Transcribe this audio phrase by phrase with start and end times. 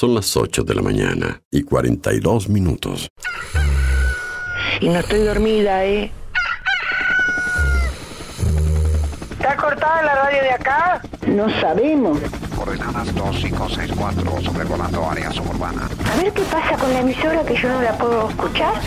[0.00, 3.10] Son las 8 de la mañana y 42 minutos.
[4.80, 6.10] Y no estoy dormida, ¿eh?
[9.32, 11.02] ¿Está cortada la radio de acá?
[11.26, 12.18] No sabemos.
[12.56, 15.86] Coordenadas 2564, sobrevolando área suburbana.
[16.14, 18.80] A ver qué pasa con la emisora que yo no la puedo escuchar.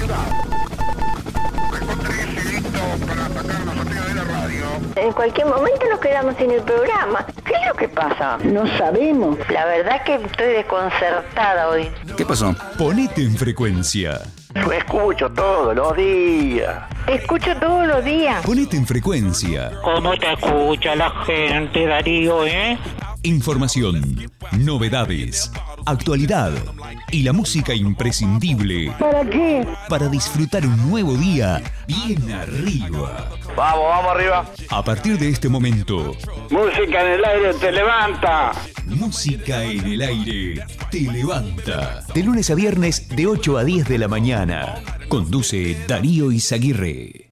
[4.96, 7.26] En cualquier momento nos quedamos sin el programa.
[7.46, 8.38] ¿Qué es lo que pasa?
[8.44, 9.38] No sabemos.
[9.50, 11.90] La verdad que estoy desconcertada hoy.
[12.16, 12.56] ¿Qué pasó?
[12.78, 14.22] Ponete en frecuencia.
[14.56, 16.84] Yo escucho todos los días.
[17.08, 18.46] Escucho todos los días.
[18.46, 19.72] Ponete en frecuencia.
[19.84, 22.78] ¿Cómo te escucha la gente, Darío, eh?
[23.24, 25.52] Información, novedades,
[25.86, 26.52] actualidad
[27.12, 29.68] y la música imprescindible ¿Para qué?
[29.90, 33.30] para disfrutar un nuevo día bien arriba.
[33.56, 34.46] Vamos, vamos arriba.
[34.70, 36.16] A partir de este momento,
[36.50, 38.52] Música en el aire te levanta.
[38.88, 42.02] música en el aire te levanta.
[42.14, 44.76] De lunes a viernes de 8 a 10 de la mañana.
[45.08, 47.30] Conduce Darío Izaguirre.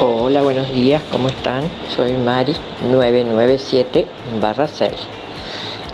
[0.00, 1.64] Hola, buenos días, ¿cómo están?
[1.94, 4.06] Soy Mari 997
[4.40, 4.92] barra 6.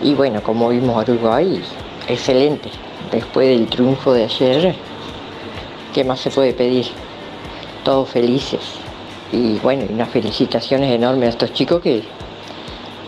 [0.03, 1.63] Y bueno, como vimos a Uruguay,
[2.07, 2.71] excelente.
[3.11, 4.77] Después del triunfo de ayer,
[5.95, 6.87] ¿qué más se puede pedir?
[7.83, 8.61] Todos felices.
[9.33, 12.05] Y bueno, unas felicitaciones enormes a estos chicos que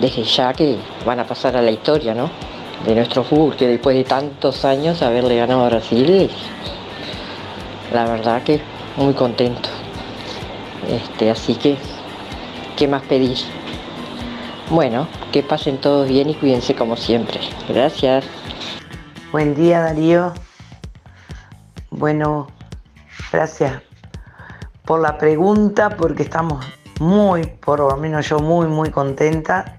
[0.00, 2.30] desde ya que van a pasar a la historia, ¿no?
[2.86, 6.30] De nuestro fútbol, que después de tantos años haberle ganado a Brasil,
[7.92, 8.60] la verdad que
[8.96, 9.68] muy contento.
[10.88, 11.76] Este, así que,
[12.76, 13.38] ¿qué más pedir?
[14.68, 17.40] Bueno, que pasen todos bien y cuídense como siempre.
[17.68, 18.24] Gracias.
[19.30, 20.32] Buen día Darío.
[21.90, 22.48] Bueno,
[23.30, 23.82] gracias
[24.84, 26.64] por la pregunta porque estamos
[27.00, 29.76] muy, por lo menos yo muy, muy contenta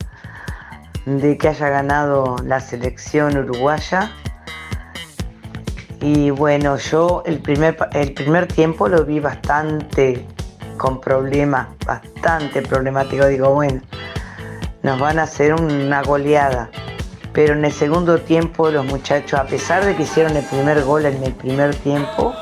[1.05, 4.11] de que haya ganado la selección uruguaya.
[5.99, 10.25] Y bueno, yo el primer, el primer tiempo lo vi bastante
[10.77, 13.25] con problemas, bastante problemático.
[13.27, 13.81] Digo, bueno,
[14.81, 16.69] nos van a hacer una goleada.
[17.31, 21.05] Pero en el segundo tiempo los muchachos, a pesar de que hicieron el primer gol
[21.05, 22.33] en el primer tiempo,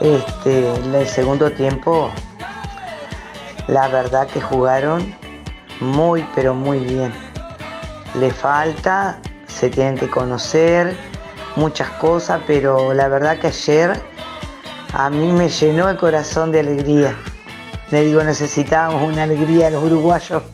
[0.00, 2.10] este, en el segundo tiempo,
[3.66, 5.14] la verdad que jugaron
[5.80, 7.29] muy, pero muy bien.
[8.14, 10.96] Le falta, se tienen que conocer
[11.56, 13.92] muchas cosas, pero la verdad que ayer
[14.92, 17.16] a mí me llenó el corazón de alegría.
[17.90, 20.42] Le digo, necesitábamos una alegría a los uruguayos.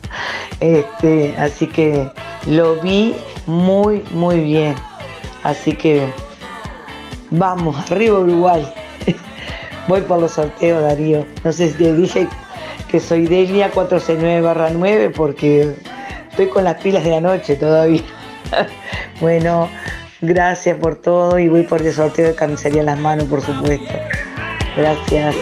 [0.59, 2.11] Este, así que
[2.47, 3.15] lo vi
[3.45, 4.73] muy, muy bien.
[5.43, 6.11] Así que
[7.29, 8.67] vamos, arriba Uruguay.
[9.87, 11.27] Voy por los sorteos, Darío.
[11.43, 12.27] No sé si te dije
[12.87, 15.75] que soy Delia 469 9 porque
[16.37, 18.03] estoy con las pilas de la noche todavía.
[19.19, 19.67] bueno,
[20.21, 23.95] gracias por todo y voy por el sorteo de camisería en las manos, por supuesto.
[24.75, 25.35] Gracias.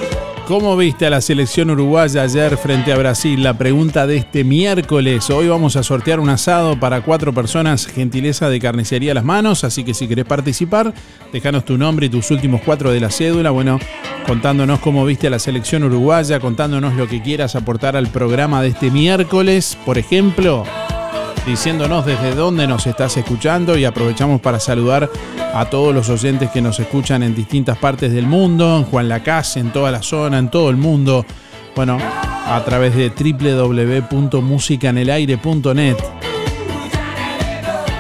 [0.47, 3.41] ¿Cómo viste a la selección uruguaya ayer frente a Brasil?
[3.41, 5.27] La pregunta de este miércoles.
[5.31, 9.63] Hoy vamos a sortear un asado para cuatro personas, gentileza de carnicería Las Manos.
[9.63, 10.93] Así que si querés participar,
[11.33, 13.49] déjanos tu nombre y tus últimos cuatro de la cédula.
[13.49, 13.79] Bueno,
[14.27, 18.67] contándonos cómo viste a la selección uruguaya, contándonos lo que quieras aportar al programa de
[18.67, 19.75] este miércoles.
[19.83, 20.63] Por ejemplo,
[21.45, 25.11] diciéndonos desde dónde nos estás escuchando y aprovechamos para saludar
[25.53, 29.59] a todos los oyentes que nos escuchan en distintas partes del mundo, en Juan Lacase,
[29.59, 31.25] en toda la zona, en todo el mundo.
[31.75, 35.97] Bueno, a través de www.musicanelaire.net.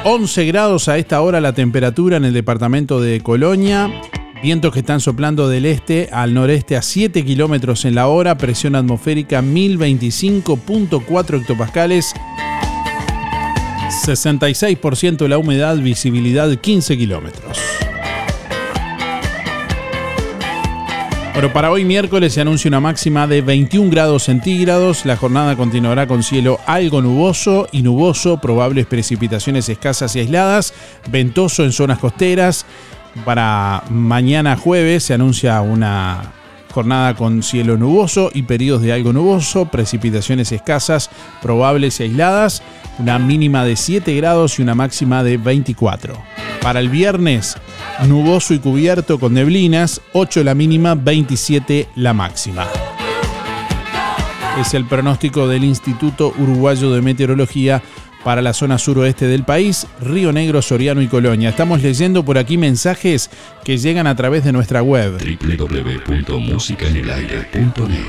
[0.07, 3.91] 11 grados a esta hora la temperatura en el departamento de Colonia.
[4.43, 8.37] Vientos que están soplando del este al noreste a 7 kilómetros en la hora.
[8.37, 12.13] Presión atmosférica 1025.4 hectopascales.
[13.89, 17.59] 66% la humedad, visibilidad 15 kilómetros.
[21.33, 25.05] Bueno, para hoy miércoles se anuncia una máxima de 21 grados centígrados.
[25.05, 30.73] La jornada continuará con cielo algo nuboso y nuboso, probables precipitaciones escasas y aisladas,
[31.09, 32.65] ventoso en zonas costeras.
[33.25, 36.31] Para mañana jueves se anuncia una
[36.75, 41.09] Jornada con cielo nuboso y periodos de algo nuboso, precipitaciones escasas,
[41.41, 42.63] probables y aisladas,
[42.99, 46.15] una mínima de 7 grados y una máxima de 24.
[46.61, 47.55] Para el viernes,
[48.07, 52.67] nuboso y cubierto con neblinas, 8 la mínima, 27 la máxima.
[54.59, 57.83] Es el pronóstico del Instituto Uruguayo de Meteorología
[58.25, 61.49] para la zona suroeste del país, Río Negro, Soriano y Colonia.
[61.49, 63.29] Estamos leyendo por aquí mensajes
[63.63, 65.19] que llegan a través de nuestra web.
[65.19, 68.05] www.musicaenelaire.net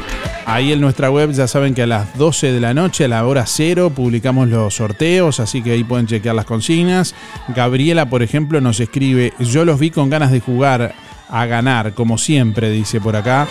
[0.47, 3.27] Ahí en nuestra web ya saben que a las 12 de la noche, a la
[3.27, 7.15] hora cero, publicamos los sorteos, así que ahí pueden chequear las consignas.
[7.55, 10.95] Gabriela, por ejemplo, nos escribe, yo los vi con ganas de jugar
[11.29, 13.47] a ganar, como siempre, dice por acá.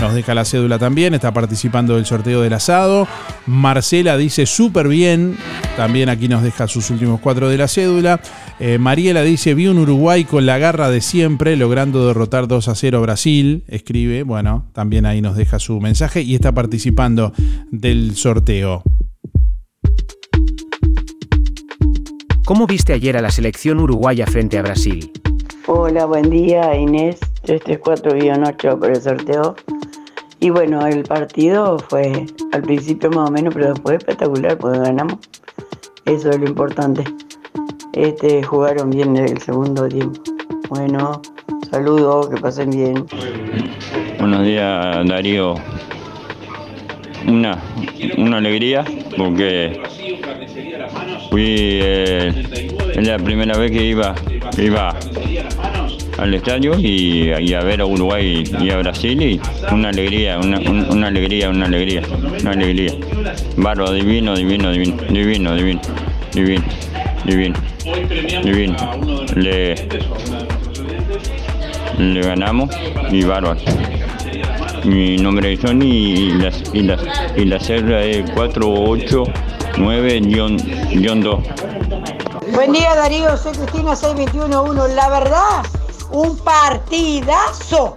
[0.00, 3.08] Nos deja la cédula también, está participando del sorteo del asado.
[3.46, 5.36] Marcela dice súper bien,
[5.76, 8.20] también aquí nos deja sus últimos cuatro de la cédula.
[8.60, 12.74] Eh, Mariela dice, vi un Uruguay con la garra de siempre, logrando derrotar 2 a
[12.76, 13.64] 0 a Brasil.
[13.66, 17.32] Escribe, bueno, también ahí nos deja su mensaje y está participando
[17.72, 18.84] del sorteo.
[22.44, 25.10] ¿Cómo viste ayer a la selección uruguaya frente a Brasil?
[25.70, 29.54] Hola, buen día Inés, 334-8 por el sorteo.
[30.40, 35.18] Y bueno, el partido fue al principio más o menos, pero después espectacular, porque ganamos.
[36.06, 37.04] Eso es lo importante.
[37.92, 40.18] Este, jugaron bien en el segundo tiempo.
[40.70, 41.20] Bueno,
[41.70, 43.04] saludos, que pasen bien.
[44.18, 45.54] Buenos días Darío.
[47.26, 47.62] Una,
[48.16, 48.86] una alegría
[49.18, 49.82] porque
[51.30, 51.44] fui
[51.82, 52.32] eh,
[52.96, 54.14] la primera vez que iba,
[54.56, 54.94] iba
[56.18, 59.40] al estadio y, y a ver a Uruguay y a Brasil y
[59.72, 62.02] una alegría, una, un- una alegría, una alegría,
[62.40, 62.92] una alegría.
[63.56, 65.80] Bárbaro, divino, divino, divino, divino, divino,
[66.34, 66.62] divino,
[67.24, 67.54] divino,
[68.42, 68.76] divino.
[69.36, 69.74] Le,
[72.22, 72.70] ganamos
[73.10, 73.60] y bárbaro.
[74.84, 76.96] Mi nombre es Johnny y la, y la,
[77.36, 78.30] y la célula es
[79.78, 82.52] 489-2.
[82.52, 84.94] Buen día Darío, soy Cristina 6211.
[84.94, 85.64] La verdad,
[86.10, 87.94] un partidazo.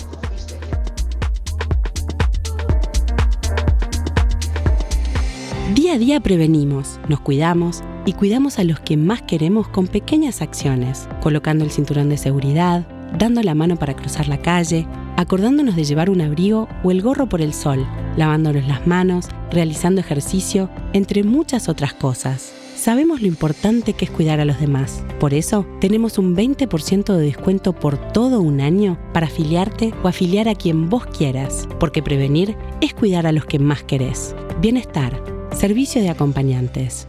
[5.73, 10.41] Día a día prevenimos, nos cuidamos y cuidamos a los que más queremos con pequeñas
[10.41, 12.85] acciones, colocando el cinturón de seguridad,
[13.17, 14.87] dando la mano para cruzar la calle,
[15.17, 17.87] acordándonos de llevar un abrigo o el gorro por el sol,
[18.17, 22.53] lavándonos las manos, realizando ejercicio, entre muchas otras cosas.
[22.75, 25.03] Sabemos lo importante que es cuidar a los demás.
[25.19, 30.49] Por eso, tenemos un 20% de descuento por todo un año para afiliarte o afiliar
[30.49, 34.35] a quien vos quieras, porque prevenir es cuidar a los que más querés.
[34.61, 37.07] Bienestar, servicio de acompañantes.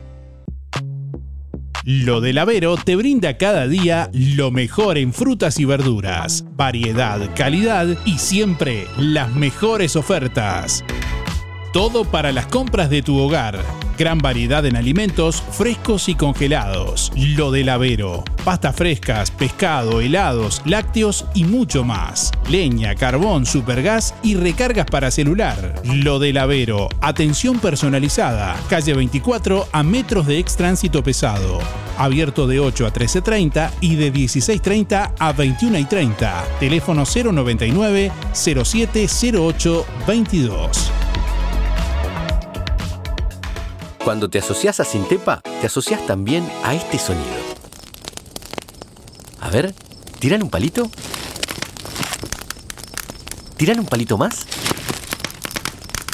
[1.84, 7.88] Lo del Avero te brinda cada día lo mejor en frutas y verduras, variedad, calidad
[8.06, 10.84] y siempre las mejores ofertas.
[11.72, 13.58] Todo para las compras de tu hogar.
[13.98, 17.12] Gran variedad en alimentos frescos y congelados.
[17.16, 18.24] Lo del Avero.
[18.44, 22.32] Pastas frescas, pescado, helados, lácteos y mucho más.
[22.50, 25.74] Leña, carbón, supergas y recargas para celular.
[25.84, 26.88] Lo del Avero.
[27.00, 28.56] Atención personalizada.
[28.68, 31.60] Calle 24 a metros de ex tránsito pesado.
[31.98, 36.58] Abierto de 8 a 13.30 y de 16.30 a 21.30.
[36.58, 40.92] Teléfono 099 0708 22.
[44.04, 47.30] Cuando te asocias a Sintepa, te asocias también a este sonido.
[49.40, 49.74] A ver,
[50.18, 50.90] ¿tiran un palito?
[53.56, 54.46] ¿Tiran un palito más?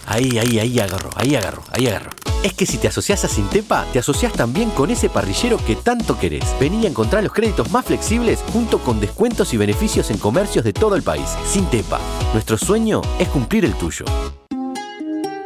[0.06, 2.10] Ahí, ahí, ahí agarro, ahí agarro, ahí agarro.
[2.42, 6.18] Es que si te asocias a Sintepa, te asocias también con ese parrillero que tanto
[6.18, 6.44] querés.
[6.60, 10.74] Vení a encontrar los créditos más flexibles junto con descuentos y beneficios en comercios de
[10.74, 11.28] todo el país.
[11.46, 11.98] Sintepa,
[12.34, 14.04] nuestro sueño es cumplir el tuyo.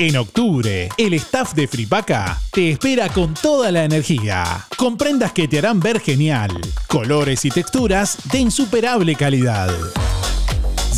[0.00, 5.46] En octubre, el staff de Fripaca te espera con toda la energía, con prendas que
[5.46, 6.50] te harán ver genial,
[6.88, 9.70] colores y texturas de insuperable calidad.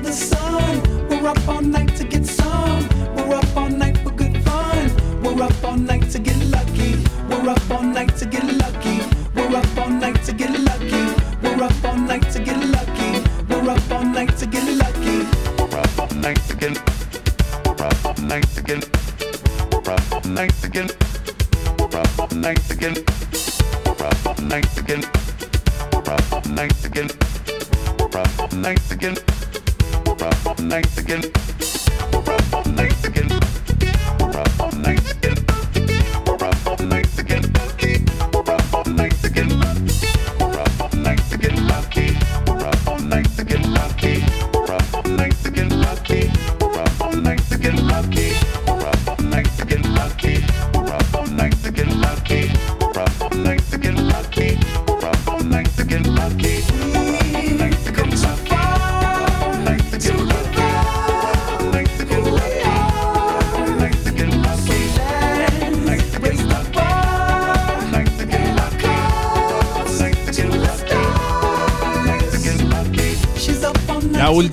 [0.00, 1.08] the sun.
[1.08, 2.04] We're up all night to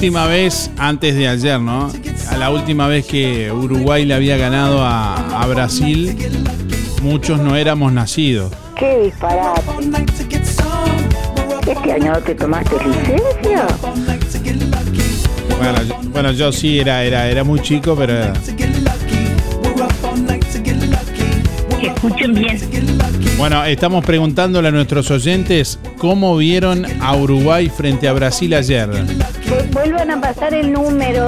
[0.08, 1.92] última vez, antes de ayer, ¿no?
[2.32, 6.16] A la última vez que Uruguay le había ganado a, a Brasil,
[7.02, 8.54] muchos no éramos nacidos.
[8.80, 9.62] Qué disparate.
[11.70, 13.68] ¿Este año no te tomaste licencia?
[15.60, 18.34] Bueno, yo, bueno, yo sí era, era, era muy chico, pero era-
[21.82, 22.58] Escuchen bien.
[23.38, 28.90] Bueno, estamos preguntándole a nuestros oyentes cómo vieron a Uruguay frente a Brasil ayer.
[29.48, 31.26] Vu- Vuelvan a pasar el número.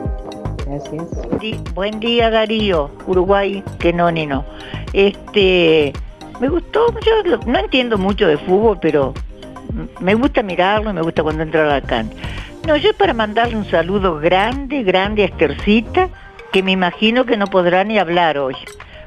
[0.67, 1.41] Gracias.
[1.41, 4.45] Di- buen día Darío, Uruguay, que no ni no.
[4.93, 5.93] Este,
[6.41, 9.15] me gustó, yo no entiendo mucho de fútbol, pero
[10.01, 12.17] me gusta mirarlo me gusta cuando entra a la cancha.
[12.67, 16.09] No, yo para mandarle un saludo grande, grande a Estercita,
[16.53, 18.57] que me imagino que no podrá ni hablar hoy,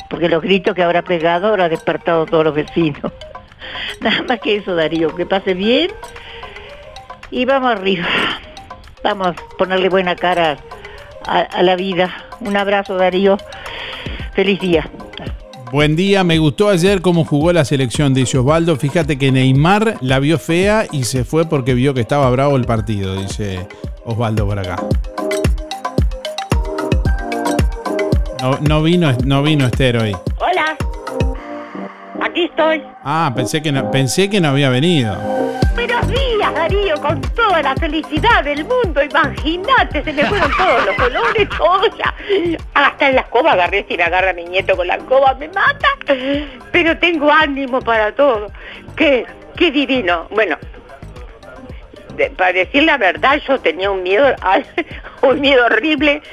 [0.09, 3.11] porque los gritos que habrá pegado habrá despertado a todos los vecinos.
[4.01, 5.91] Nada más que eso, Darío, que pase bien
[7.31, 8.05] y vamos arriba.
[9.03, 10.57] Vamos a ponerle buena cara
[11.25, 12.13] a, a la vida.
[12.39, 13.37] Un abrazo, Darío.
[14.33, 14.89] Feliz día.
[15.71, 18.75] Buen día, me gustó ayer cómo jugó la selección, dice Osvaldo.
[18.75, 22.65] Fíjate que Neymar la vio fea y se fue porque vio que estaba bravo el
[22.65, 23.67] partido, dice
[24.03, 24.75] Osvaldo por acá.
[28.41, 30.15] No, no vino, no vino Esther hoy.
[30.39, 30.75] Hola.
[32.21, 32.83] Aquí estoy.
[33.03, 35.15] Ah, pensé que no, pensé que no había venido.
[36.01, 39.03] Buenos días, Darío, con toda la felicidad del mundo.
[39.03, 41.81] Imagínate, se me fueron todos los colores, todo.
[42.73, 45.89] Hasta en la escoba agarré, si me agarra mi nieto con la escoba, me mata.
[46.71, 48.47] Pero tengo ánimo para todo.
[48.95, 50.27] Qué, qué divino.
[50.31, 50.57] Bueno,
[52.35, 54.33] para decir la verdad, yo tenía un miedo,
[55.21, 56.23] un miedo horrible,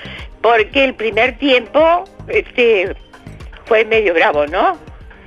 [0.40, 2.96] porque el primer tiempo, este,
[3.66, 4.78] fue medio bravo, ¿no?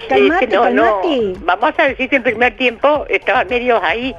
[0.09, 1.01] Calmate, no, no,
[1.41, 4.13] vamos a decir que el primer tiempo estaba medio ahí.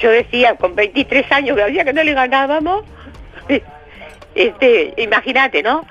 [0.00, 2.84] Yo decía, con 23 años que había que no le ganábamos,
[4.34, 5.86] este, imagínate, ¿no?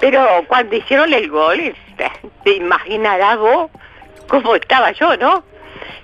[0.00, 2.10] Pero cuando hicieron el gol, este,
[2.44, 3.70] te imaginarás vos
[4.28, 5.44] cómo estaba yo, ¿no?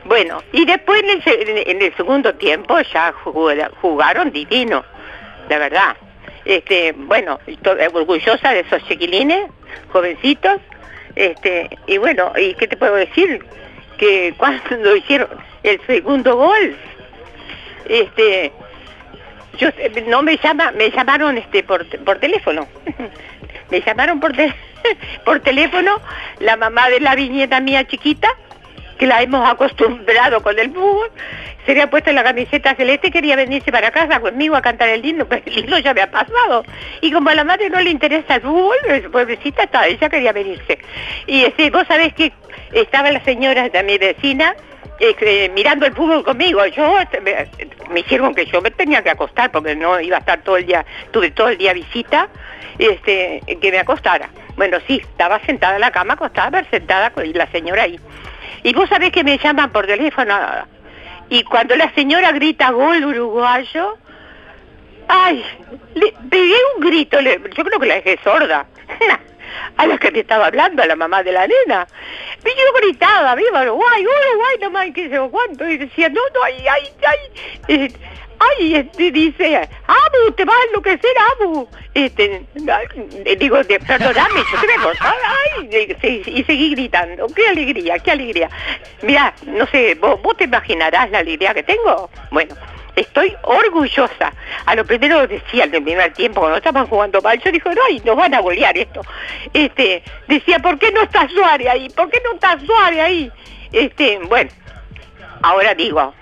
[0.05, 3.13] Bueno, y después en el, en- en el segundo tiempo ya
[3.81, 4.85] jugaron divino,
[5.49, 5.97] la verdad.
[6.45, 7.39] Este, bueno,
[7.93, 9.51] orgullosa de esos chiquilines,
[9.93, 10.61] jovencitos,
[11.19, 13.45] este, y bueno, ¿y qué te puedo decir?
[13.99, 15.29] Que cuando hicieron
[15.65, 16.77] el segundo gol,
[17.89, 18.53] este,
[19.59, 19.69] yo
[20.07, 22.69] no me llama, me llamaron este por, por teléfono.
[23.71, 24.33] me llamaron por
[25.25, 26.01] por teléfono
[26.39, 28.29] la mamá de la viñeta mía chiquita,
[28.99, 31.11] que la hemos acostumbrado con el fútbol,
[31.65, 34.89] se le ha puesto la camiseta celeste y quería venirse para casa conmigo a cantar
[34.89, 36.65] el himno, pero el himno ya me ha pasado.
[37.01, 38.77] Y como a la madre no le interesa el fútbol,
[39.13, 40.79] pobrecita está, ella quería venirse.
[41.27, 42.33] Y este, vos sabés que
[42.73, 44.55] estaba la señora de mi vecina
[45.01, 46.65] eh, mirando el fútbol conmigo.
[46.67, 47.47] Yo este, me,
[47.91, 50.67] me hicieron que yo me tenía que acostar porque no iba a estar todo el
[50.67, 52.29] día, tuve todo el día visita,
[52.79, 54.29] este, que me acostara.
[54.57, 58.01] Bueno, sí, estaba sentada en la cama, acostada, pero sentada con la señora ahí.
[58.63, 60.35] Y vos sabés que me llaman por teléfono
[61.31, 63.99] y cuando la señora grita gol uruguayo,
[65.09, 65.45] ay,
[65.95, 68.67] le pegué un grito, yo creo que la dejé sorda.
[69.77, 71.87] a la que me estaba hablando, a la mamá de la nena.
[72.41, 76.43] Y yo gritaba, viva Uruguay, Uruguay, no más que sé cuánto, y decía, no, no,
[76.45, 77.19] ay, ay, ay,
[77.69, 77.93] eh,
[78.39, 81.69] ay, este, dice, Abu, te vas a enloquecer, Abu.
[81.95, 82.45] Este,
[83.39, 85.15] digo, perdóname, yo te voy a
[85.57, 88.51] ay, y, y seguí gritando, qué alegría, qué alegría.
[89.03, 92.11] Mira, no sé, vos, vos te imaginarás la alegría que tengo.
[92.31, 92.55] Bueno,
[92.99, 94.33] Estoy orgullosa.
[94.67, 98.03] A lo primero decía en el primer tiempo, cuando estaban jugando mal, yo dije, ay,
[98.05, 99.03] nos van a golear esto.
[99.53, 101.89] Este, decía, ¿por qué no está Suárez ahí?
[101.91, 103.33] ¿Por qué no está Suárez ahí?
[103.71, 104.51] Este, bueno,
[105.43, 106.13] ahora digo,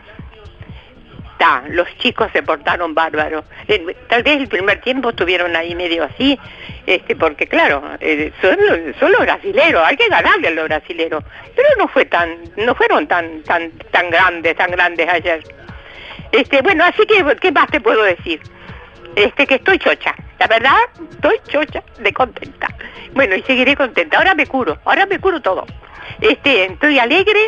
[1.68, 3.44] los chicos se portaron bárbaros.
[4.08, 6.38] Tal vez el primer tiempo estuvieron ahí medio así,
[6.86, 8.56] este, porque claro, eh, son,
[8.98, 11.24] son los brasileros, hay que ganarle a los brasileros.
[11.54, 15.42] Pero no fue tan, no fueron tan, tan, tan grandes, tan grandes ayer.
[16.32, 18.40] Este, bueno, así que, ¿qué más te puedo decir?
[19.14, 20.14] Este, que estoy chocha.
[20.38, 20.76] La verdad,
[21.12, 22.68] estoy chocha de contenta.
[23.14, 24.18] Bueno, y seguiré contenta.
[24.18, 25.66] Ahora me curo, ahora me curo todo.
[26.20, 27.40] Este, estoy alegre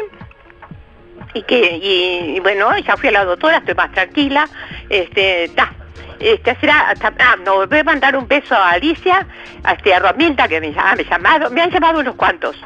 [1.34, 4.48] y que, y, y bueno, ya fui a la doctora, estoy más tranquila.
[4.88, 5.72] Este, está.
[6.20, 9.24] Este, será, hasta- ah, no, voy a mandar un beso a Alicia,
[9.62, 12.56] a, este, a Romilda, que me, llama- me, llamado, me han llamado unos cuantos.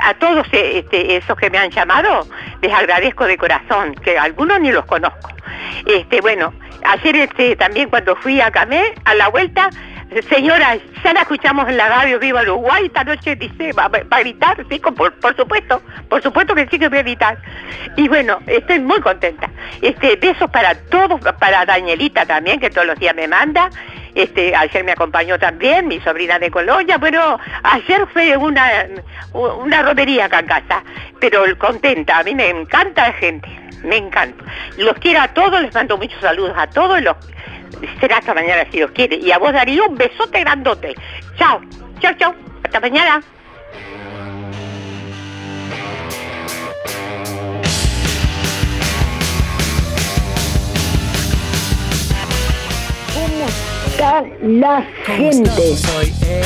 [0.00, 2.24] A todos eh, este, esos que me han llamado,
[2.62, 5.28] les agradezco de corazón, que algunos ni los conozco.
[5.86, 9.70] Este, bueno, ayer este, también cuando fui a Camé, a la vuelta,
[10.28, 14.56] señora, ya la escuchamos en la radio Viva Uruguay, esta noche dice, va, a gritar,
[14.68, 17.38] sí, por, por supuesto, por supuesto que sí que voy a gritar.
[17.96, 19.50] Y bueno, estoy muy contenta.
[19.80, 23.70] Este, besos para todos, para Danielita también, que todos los días me manda.
[24.14, 28.86] Este, ayer me acompañó también mi sobrina de Colonia, pero ayer fue una,
[29.32, 30.84] una romería acá en casa,
[31.18, 33.48] pero contenta, a mí me encanta la gente,
[33.82, 34.44] me encanta.
[34.78, 37.16] Los quiero a todos, les mando muchos saludos a todos, los,
[38.00, 39.16] será hasta mañana si Dios quiere.
[39.16, 40.94] Y a vos Darío, un besote grandote.
[41.38, 41.60] Chao,
[42.00, 43.22] chao, chao, hasta mañana.
[53.14, 53.46] ¿Cómo
[53.86, 55.50] está la gente?
[55.50, 56.42] estamos hoy, eh?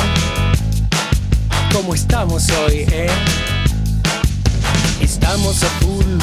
[1.73, 3.09] ¿Cómo estamos hoy, eh?
[5.01, 6.19] Estamos a full,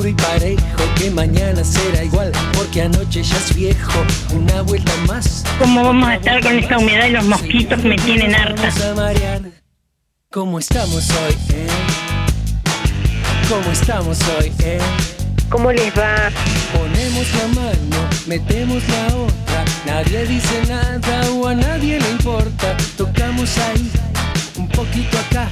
[0.00, 3.92] duro y parejo, que mañana será igual, porque anoche ya es viejo,
[4.34, 5.44] una vuelta más.
[5.58, 8.70] ¿Cómo vamos a estar con esta humedad y los mosquitos me tienen harta?
[10.30, 11.66] ¿Cómo estamos hoy, eh?
[13.48, 14.78] ¿Cómo estamos hoy, eh?
[15.50, 16.30] ¿Cómo les va?
[16.72, 19.64] Ponemos la mano, metemos la otra.
[19.84, 22.76] Nadie dice nada o a nadie le importa.
[22.96, 23.90] Tocamos ahí,
[24.56, 25.48] un poquito acá.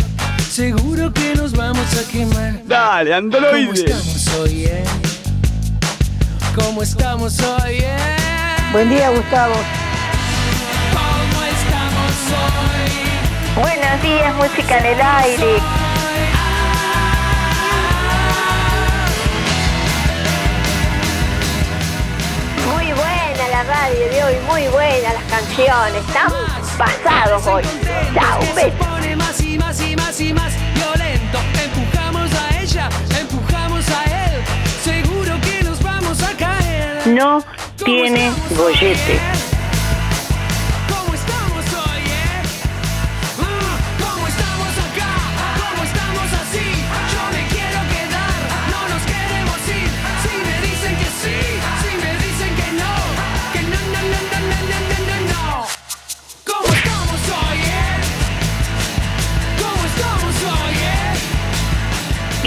[0.58, 2.60] Seguro que nos vamos a quemar.
[2.64, 3.74] Dale, ¿Cómo androide.
[3.74, 4.84] estamos hoy, eh?
[6.56, 7.96] ¿Cómo estamos hoy, eh?
[8.72, 9.54] Buen día, Gustavo.
[10.92, 13.62] ¿Cómo estamos hoy?
[13.62, 15.62] Buenos días, música en el aire.
[22.66, 26.04] Muy buena la radio de hoy, muy buena las canciones.
[26.04, 26.32] Están
[26.76, 27.62] pasados hoy.
[28.12, 28.87] Chao, beso.
[29.68, 31.38] Más y más y más violento.
[31.62, 32.88] Empujamos a ella,
[33.20, 34.42] empujamos a él.
[34.82, 37.06] Seguro que nos vamos a caer.
[37.08, 37.44] No
[37.76, 39.47] tiene gollete.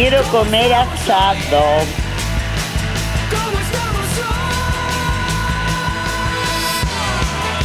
[0.02, 1.62] Quiero comer asado.
[3.30, 4.08] ¿Cómo estamos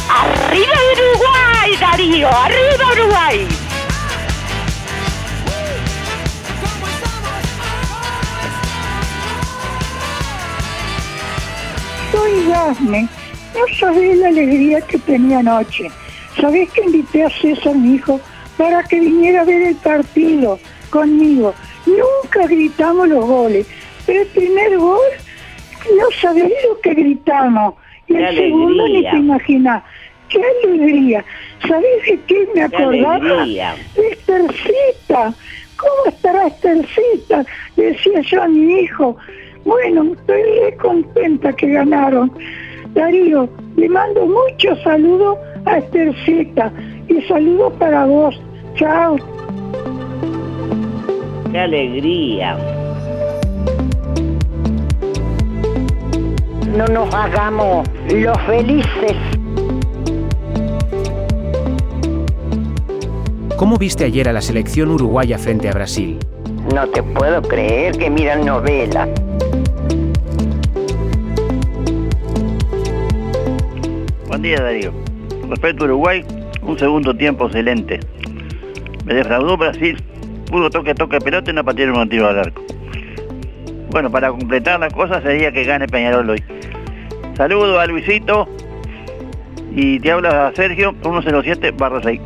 [0.07, 2.29] ¡Arriba Uruguay, Darío!
[2.29, 3.47] ¡Arriba Uruguay!
[12.11, 13.09] Soy Dafne.
[13.55, 15.89] No sabés la alegría que tenía anoche.
[16.39, 18.21] Sabés que invité a César, mi hijo,
[18.59, 20.59] para que viniera a ver el partido
[20.91, 21.55] conmigo.
[21.87, 23.67] Nunca gritamos los goles,
[24.05, 24.99] pero el primer gol,
[25.97, 27.75] no sabés lo que gritamos.
[28.07, 29.83] Y ¡Qué el segundo ni te imaginás.
[30.29, 31.23] ¡Qué alegría!
[31.65, 33.45] ¿Sabés de qué me ¡Qué acordaba?
[33.45, 35.33] De Estercita.
[35.77, 37.45] ¿Cómo estará Estercita?
[37.75, 39.15] Decía yo a mi hijo.
[39.63, 42.31] Bueno, estoy re contenta que ganaron.
[42.93, 46.71] Darío, le mando muchos saludos a Estercita
[47.07, 48.39] y saludos para vos.
[48.75, 49.17] Chao.
[51.57, 52.55] ¡Qué alegría!
[56.77, 59.15] No nos hagamos los felices.
[63.55, 66.19] ¿Cómo viste ayer a la selección uruguaya frente a Brasil?
[66.75, 69.09] No te puedo creer que miran novelas.
[74.27, 74.91] Buen día, Darío.
[75.49, 76.23] Respecto a Uruguay,
[76.61, 77.99] un segundo tiempo excelente.
[79.05, 79.97] Me defraudó Brasil.
[80.49, 82.61] Puro toque, toque pelota y no patearon un tiro al arco.
[83.91, 86.43] Bueno, para completar la cosa sería que gane Peñarol hoy.
[87.35, 88.47] Saludo a Luisito
[89.75, 92.21] y te habla Sergio 107 barra 6.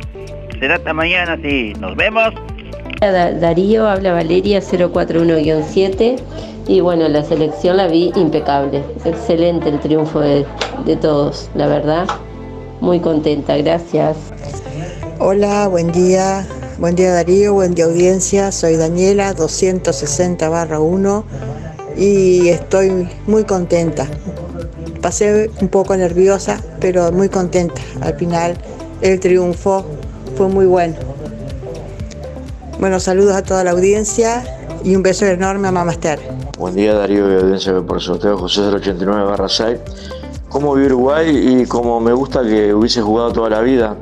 [0.58, 1.72] Será hasta mañana, sí.
[1.78, 2.32] Nos vemos.
[3.00, 6.16] Da- Darío habla Valeria 041-7
[6.68, 10.46] y bueno, la selección la vi impecable, excelente el triunfo de,
[10.86, 12.06] de todos, la verdad,
[12.80, 14.16] muy contenta, gracias.
[15.18, 16.46] Hola, buen día.
[16.82, 18.50] Buen día Darío, buen día audiencia.
[18.50, 21.24] Soy Daniela, 260 barra 1
[21.96, 24.08] y estoy muy contenta.
[25.00, 27.80] Pasé un poco nerviosa, pero muy contenta.
[28.00, 28.56] Al final
[29.00, 29.86] el triunfo
[30.36, 30.96] fue muy bueno.
[32.80, 34.42] Bueno, saludos a toda la audiencia
[34.82, 36.18] y un beso enorme a Mamá Esther.
[36.58, 39.78] Buen día Darío y audiencia por sorteo José 089 barra 6.
[40.48, 43.96] Como vi Uruguay y como me gusta que hubiese jugado toda la vida,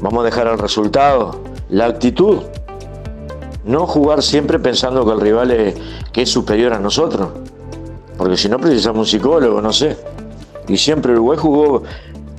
[0.00, 2.38] vamos a dejar el resultado, la actitud.
[3.64, 5.74] No jugar siempre pensando que el rival es,
[6.12, 7.30] que es superior a nosotros.
[8.16, 9.96] Porque si no precisamos un psicólogo, no sé.
[10.68, 11.82] Y siempre Uruguay jugó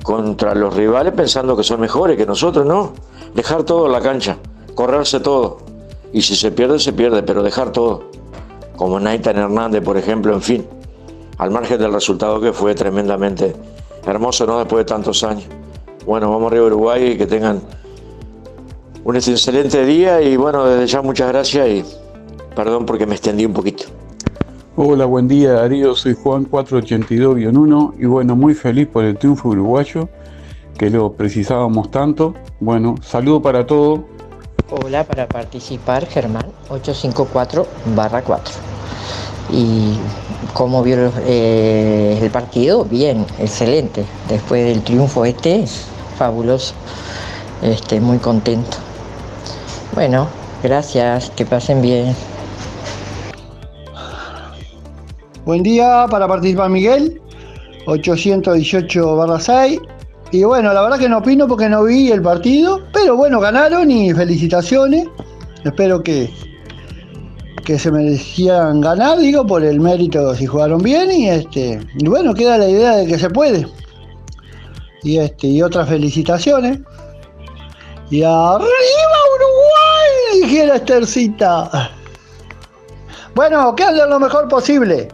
[0.02, 2.92] contra los rivales pensando que son mejores que nosotros, ¿no?
[3.34, 4.38] Dejar todo en la cancha,
[4.74, 5.58] correrse todo.
[6.14, 8.04] Y si se pierde, se pierde, pero dejar todo
[8.76, 10.66] como Naitan Hernández, por ejemplo, en fin,
[11.36, 13.54] al margen del resultado que fue tremendamente
[14.06, 14.58] hermoso, ¿no?
[14.60, 15.44] Después de tantos años.
[16.06, 17.60] Bueno, vamos arriba a Uruguay y que tengan
[19.06, 21.84] un excelente día y bueno, desde ya muchas gracias y
[22.56, 23.84] perdón porque me extendí un poquito.
[24.74, 30.08] Hola, buen día Darío, soy Juan 482-1 y bueno, muy feliz por el triunfo uruguayo,
[30.76, 32.34] que lo precisábamos tanto.
[32.58, 34.00] Bueno, saludo para todos.
[34.70, 37.64] Hola, para participar, Germán 854
[37.94, 38.54] barra 4.
[39.52, 39.98] ¿Y
[40.52, 42.84] cómo vio eh, el partido?
[42.84, 44.04] Bien, excelente.
[44.28, 45.64] Después del triunfo este,
[46.18, 46.74] fabuloso.
[47.62, 48.78] Este, muy contento.
[49.96, 50.28] Bueno,
[50.62, 52.14] gracias, que pasen bien.
[55.46, 57.18] Buen día para participar Miguel,
[57.86, 59.80] 818 barra 6.
[60.32, 63.90] Y bueno, la verdad que no opino porque no vi el partido, pero bueno, ganaron
[63.90, 65.06] y felicitaciones.
[65.64, 66.28] Espero que,
[67.64, 72.58] que se merecían ganar, digo, por el mérito si jugaron bien y este, bueno, queda
[72.58, 73.66] la idea de que se puede.
[75.02, 76.80] Y este, y otras felicitaciones.
[78.10, 79.05] Y arriba
[80.46, 81.90] dijera Estercita.
[83.34, 85.08] Bueno, que anden lo mejor posible.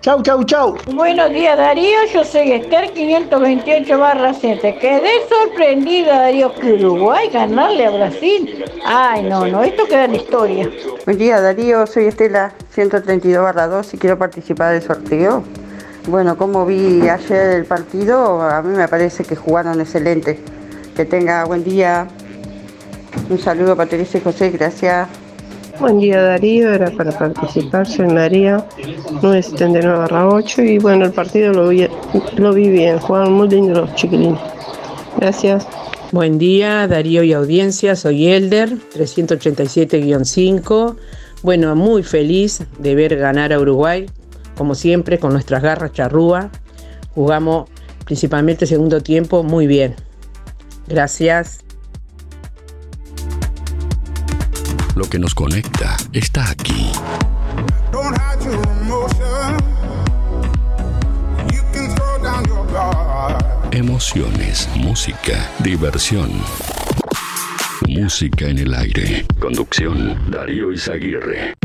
[0.00, 0.78] Chau, chau, chau.
[0.94, 4.78] Buenos días Darío, yo soy Esther 528 barra 7.
[4.80, 8.64] Quedé sorprendida Darío que Uruguay ganarle a Brasil.
[8.86, 10.70] Ay, no, no, esto queda en historia.
[11.04, 15.44] Buen día Darío, soy Estela 132 barra 2 y quiero participar del sorteo.
[16.08, 20.40] Bueno, como vi ayer el partido, a mí me parece que jugaron excelente.
[20.96, 22.08] Que tenga buen día.
[23.28, 25.08] Un saludo para Teresa y José, gracias.
[25.80, 28.66] Buen día Darío, era para participar, soy María,
[29.22, 31.88] 979 barra 8 y bueno, el partido lo vi,
[32.36, 34.38] lo vi bien, jugaron muy lindo los chiquilines.
[35.16, 35.66] Gracias.
[36.12, 40.96] Buen día, Darío y audiencia, soy Elder, 387-5.
[41.42, 44.06] Bueno, muy feliz de ver ganar a Uruguay,
[44.56, 46.50] como siempre, con nuestras garras charrúa.
[47.14, 47.70] Jugamos
[48.04, 49.94] principalmente segundo tiempo muy bien.
[50.88, 51.60] Gracias.
[55.00, 56.92] Lo que nos conecta está aquí.
[63.70, 66.30] Emociones, música, diversión.
[67.88, 69.24] Música en el aire.
[69.40, 71.59] Conducción, Darío Izaguirre.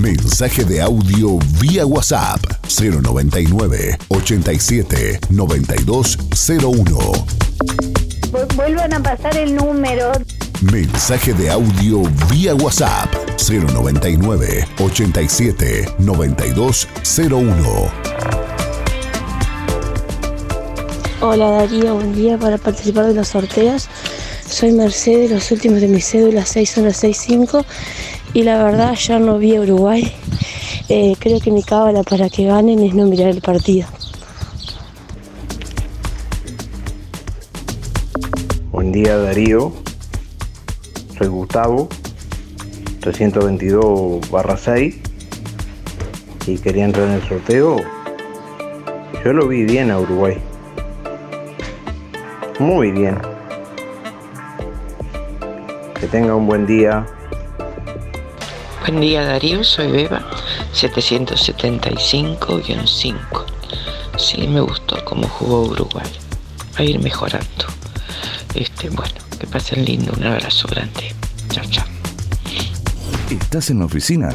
[0.00, 6.98] Mensaje de audio vía WhatsApp 099 87 9201.
[8.30, 10.12] Vu- Vuelvan a pasar el número.
[10.60, 13.08] Mensaje de audio vía WhatsApp
[13.48, 17.90] 099 87 9201.
[21.22, 23.88] Hola Darío, buen día para participar de los sorteos.
[24.46, 27.64] Soy Mercedes, los últimos de mi cédula 6165
[28.36, 30.12] y la verdad ya no vi a Uruguay.
[30.90, 33.88] Eh, creo que mi cábala para que ganen es no mirar el partido.
[38.70, 39.72] Buen día Darío,
[41.16, 41.88] soy Gustavo,
[43.00, 44.96] 322 barra 6
[46.46, 47.76] y quería entrar en el sorteo.
[49.24, 50.36] Yo lo vi bien a Uruguay,
[52.58, 53.16] muy bien.
[55.98, 57.06] Que tenga un buen día.
[58.86, 60.24] Buen día Darío, soy Beba,
[60.72, 63.44] 775-5.
[64.16, 66.06] Sí, me gustó cómo jugó Uruguay.
[66.72, 67.66] Va a ir mejorando.
[68.54, 71.12] Este, bueno, que pasen lindo, un abrazo grande.
[71.50, 71.84] Chao, chao.
[73.28, 74.32] ¿Estás en la oficina?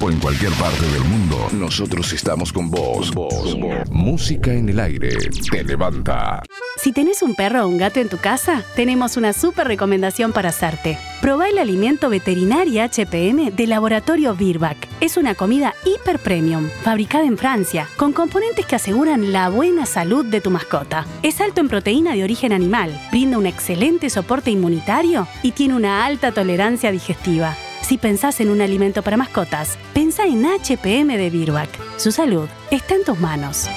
[0.00, 3.12] O en cualquier parte del mundo, nosotros estamos con vos.
[3.12, 3.56] vos.
[3.88, 5.16] Música en el aire
[5.48, 6.42] te levanta.
[6.84, 10.50] Si tenés un perro o un gato en tu casa, tenemos una súper recomendación para
[10.50, 10.98] hacerte.
[11.22, 14.76] Probá el alimento veterinario HPM de Laboratorio Virbac.
[15.00, 20.26] Es una comida hiper premium, fabricada en Francia, con componentes que aseguran la buena salud
[20.26, 21.06] de tu mascota.
[21.22, 26.04] Es alto en proteína de origen animal, brinda un excelente soporte inmunitario y tiene una
[26.04, 27.56] alta tolerancia digestiva.
[27.80, 31.70] Si pensás en un alimento para mascotas, pensá en HPM de Virbac.
[31.96, 33.70] Su salud está en tus manos.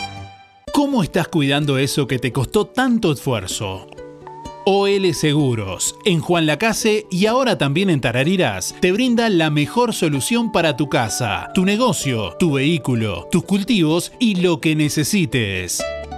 [0.77, 3.87] ¿Cómo estás cuidando eso que te costó tanto esfuerzo?
[4.67, 10.51] OL Seguros, en Juan Lacase y ahora también en Tarariras, te brinda la mejor solución
[10.51, 15.83] para tu casa, tu negocio, tu vehículo, tus cultivos y lo que necesites.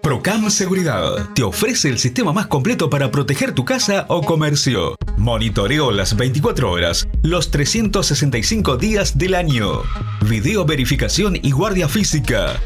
[0.09, 4.97] Procam Seguridad te ofrece el sistema más completo para proteger tu casa o comercio.
[5.19, 9.83] Monitoreo las 24 horas, los 365 días del año.
[10.27, 12.59] Video verificación y guardia física.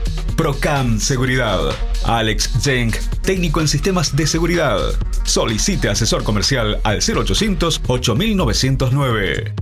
[0.43, 1.61] Procam Seguridad.
[2.03, 2.91] Alex Zeng,
[3.23, 4.77] técnico en sistemas de seguridad.
[5.23, 9.55] Solicite asesor comercial al 0800 8909.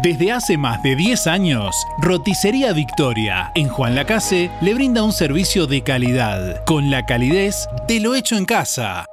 [0.00, 5.66] Desde hace más de 10 años, Roticería Victoria en Juan Lacase le brinda un servicio
[5.66, 9.08] de calidad, con la calidez de lo hecho en casa.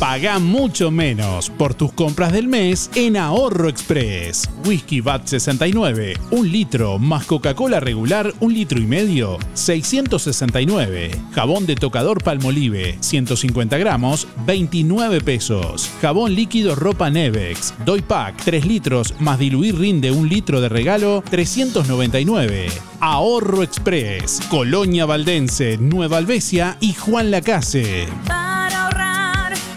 [0.00, 4.48] Paga mucho menos por tus compras del mes en Ahorro Express.
[4.64, 11.10] Whisky VAT 69, un litro más Coca-Cola regular, un litro y medio, 669.
[11.32, 15.90] Jabón de tocador Palmolive, 150 gramos, 29 pesos.
[16.00, 21.22] Jabón líquido ropa Nevex, Doy Pack, 3 litros más diluir rinde un litro de regalo,
[21.28, 22.68] 399.
[23.00, 28.08] Ahorro Express, Colonia Valdense, Nueva Albesia y Juan Lacase.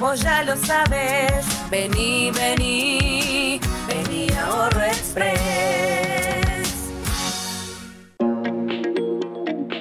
[0.04, 1.45] Vos ya lo sabes.
[1.72, 5.39] Vení, vení, vení Ahorro Express.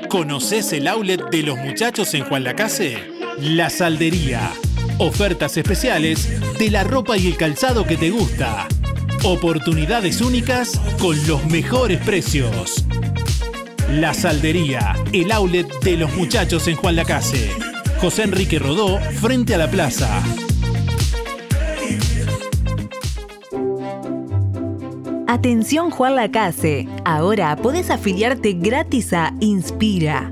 [0.09, 2.99] ¿Conoces el outlet de los muchachos en Juan Lacase?
[3.41, 4.53] La Saldería.
[4.99, 8.69] Ofertas especiales de la ropa y el calzado que te gusta.
[9.25, 12.85] Oportunidades únicas con los mejores precios.
[13.89, 17.72] La Saldería, el outlet de los muchachos en Juan Lacase.
[18.03, 20.25] José Enrique Rodó, frente a la plaza.
[25.29, 30.32] Atención Juan Lacase, ahora podés afiliarte gratis a Inspira.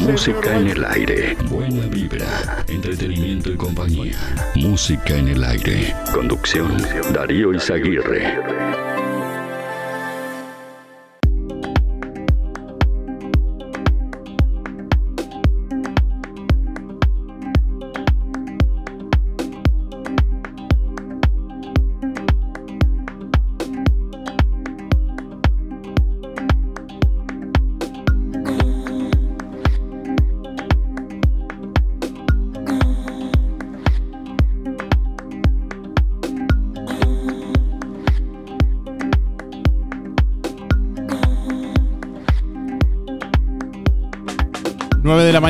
[0.00, 1.36] Música en el aire.
[1.48, 4.18] Buena vibra, entretenimiento y compañía.
[4.56, 5.94] Música en el aire.
[6.12, 6.76] Conducción,
[7.12, 8.89] Darío Izaguirre.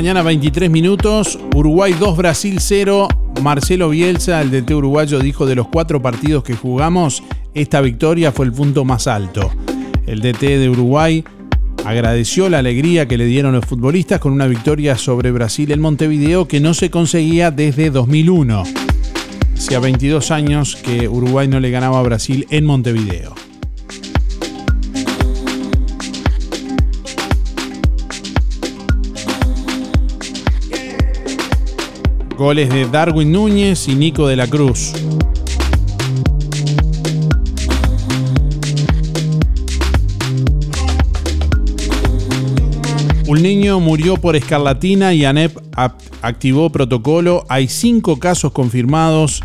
[0.00, 1.38] Mañana, 23 minutos.
[1.54, 3.06] Uruguay 2, Brasil 0.
[3.42, 7.22] Marcelo Bielsa, el DT uruguayo, dijo de los cuatro partidos que jugamos,
[7.52, 9.50] esta victoria fue el punto más alto.
[10.06, 11.22] El DT de Uruguay
[11.84, 16.48] agradeció la alegría que le dieron los futbolistas con una victoria sobre Brasil en Montevideo
[16.48, 18.62] que no se conseguía desde 2001.
[19.54, 23.34] Hacía 22 años que Uruguay no le ganaba a Brasil en Montevideo.
[32.40, 34.94] Goles de Darwin Núñez y Nico de la Cruz.
[43.26, 45.58] Un niño murió por escarlatina y ANEP
[46.22, 47.44] activó protocolo.
[47.50, 49.42] Hay cinco casos confirmados.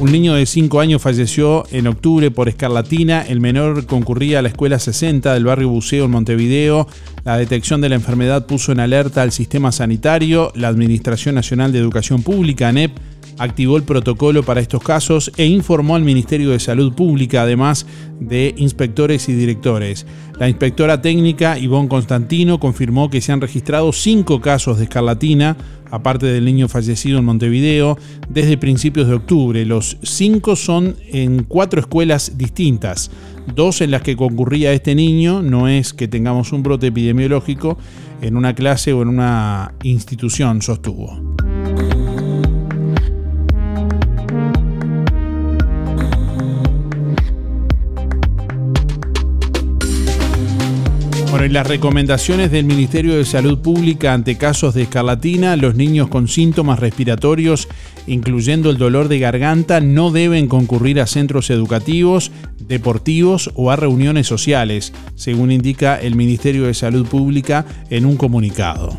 [0.00, 3.22] Un niño de 5 años falleció en octubre por escarlatina.
[3.22, 6.88] El menor concurría a la escuela 60 del barrio Buceo en Montevideo.
[7.24, 10.52] La detección de la enfermedad puso en alerta al sistema sanitario.
[10.56, 12.92] La Administración Nacional de Educación Pública, ANEP,
[13.38, 17.86] activó el protocolo para estos casos e informó al Ministerio de Salud Pública, además
[18.20, 20.06] de inspectores y directores.
[20.38, 25.56] La inspectora técnica Ivonne Constantino confirmó que se han registrado cinco casos de escarlatina,
[25.92, 27.96] aparte del niño fallecido en Montevideo,
[28.28, 29.64] desde principios de octubre.
[29.64, 33.12] Los cinco son en cuatro escuelas distintas.
[33.54, 37.78] Dos en las que concurría este niño, no es que tengamos un brote epidemiológico
[38.20, 41.34] en una clase o en una institución, sostuvo.
[51.44, 56.08] Bueno, y las recomendaciones del Ministerio de Salud Pública ante casos de escarlatina, los niños
[56.08, 57.68] con síntomas respiratorios,
[58.06, 62.32] incluyendo el dolor de garganta, no deben concurrir a centros educativos,
[62.66, 68.96] deportivos o a reuniones sociales, según indica el Ministerio de Salud Pública en un comunicado.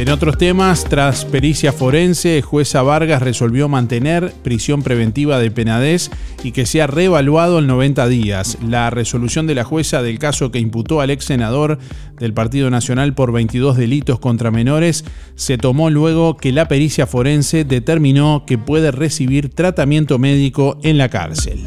[0.00, 6.10] En otros temas, tras pericia forense, jueza Vargas resolvió mantener prisión preventiva de penadez
[6.42, 8.56] y que sea reevaluado en 90 días.
[8.66, 11.78] La resolución de la jueza del caso que imputó al ex senador
[12.18, 17.64] del Partido Nacional por 22 delitos contra menores se tomó luego que la pericia forense
[17.64, 21.60] determinó que puede recibir tratamiento médico en la cárcel.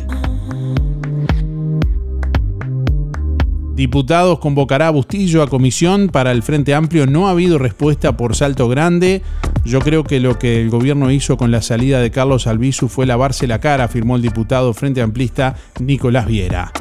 [3.73, 7.07] Diputados convocará a Bustillo a comisión para el Frente Amplio.
[7.07, 9.23] No ha habido respuesta por Salto Grande.
[9.65, 13.07] Yo creo que lo que el gobierno hizo con la salida de Carlos Albizu fue
[13.07, 16.71] lavarse la cara, afirmó el diputado Frente Amplista Nicolás Viera.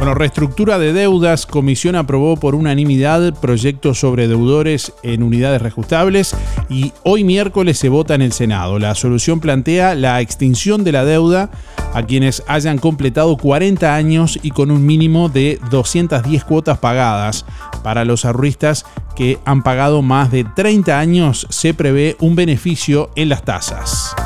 [0.00, 1.44] Bueno, reestructura de deudas.
[1.44, 6.34] Comisión aprobó por unanimidad proyectos sobre deudores en unidades reajustables
[6.70, 8.78] y hoy miércoles se vota en el Senado.
[8.78, 11.50] La solución plantea la extinción de la deuda
[11.92, 17.44] a quienes hayan completado 40 años y con un mínimo de 210 cuotas pagadas.
[17.82, 23.28] Para los ahorristas que han pagado más de 30 años se prevé un beneficio en
[23.28, 24.16] las tasas.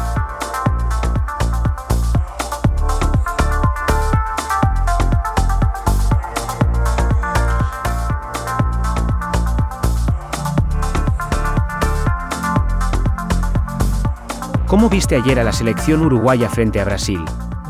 [14.74, 17.20] ¿Cómo viste ayer a la selección uruguaya frente a Brasil?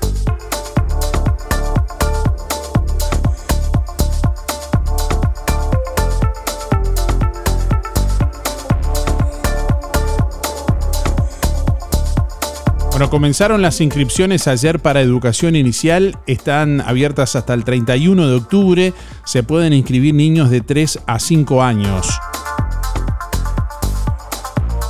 [13.00, 18.94] Bueno, comenzaron las inscripciones ayer para educación inicial, están abiertas hasta el 31 de octubre,
[19.24, 22.10] se pueden inscribir niños de 3 a 5 años.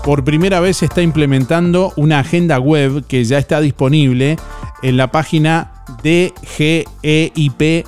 [0.03, 4.37] Por primera vez se está implementando una agenda web que ya está disponible
[4.81, 7.85] en la página DGEIP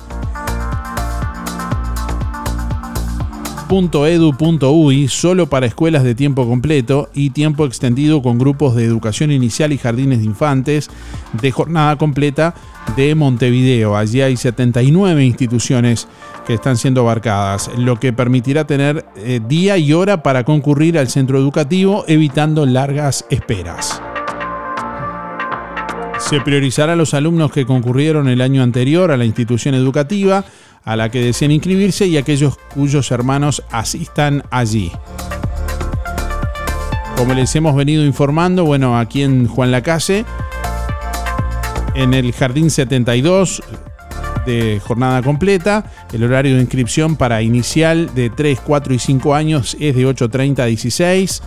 [3.72, 9.72] .edu.uy solo para escuelas de tiempo completo y tiempo extendido con grupos de educación inicial
[9.72, 10.90] y jardines de infantes
[11.40, 12.54] de jornada completa
[12.96, 13.96] de Montevideo.
[13.96, 16.06] Allí hay 79 instituciones
[16.46, 21.08] que están siendo abarcadas, lo que permitirá tener eh, día y hora para concurrir al
[21.08, 24.02] centro educativo evitando largas esperas.
[26.18, 30.44] Se priorizará a los alumnos que concurrieron el año anterior a la institución educativa
[30.84, 34.92] a la que deseen inscribirse y aquellos cuyos hermanos asistan allí.
[37.16, 40.24] Como les hemos venido informando, bueno, aquí en Juan Lacase,
[41.94, 43.62] en el Jardín 72
[44.46, 49.76] de jornada completa, el horario de inscripción para inicial de 3, 4 y 5 años
[49.78, 51.42] es de 8.30 a 16.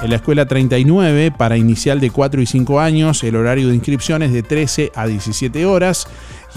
[0.00, 4.22] En la escuela 39, para inicial de 4 y 5 años, el horario de inscripción
[4.22, 6.06] es de 13 a 17 horas.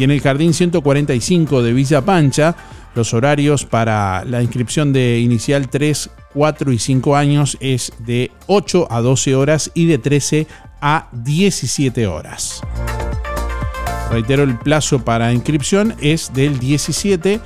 [0.01, 2.55] Y en el Jardín 145 de Villa Pancha,
[2.95, 8.87] los horarios para la inscripción de inicial 3, 4 y 5 años es de 8
[8.89, 10.47] a 12 horas y de 13
[10.81, 12.61] a 17 horas.
[14.09, 17.39] Reitero, el plazo para inscripción es del 17,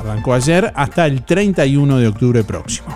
[0.00, 2.88] arrancó ayer, hasta el 31 de octubre próximo.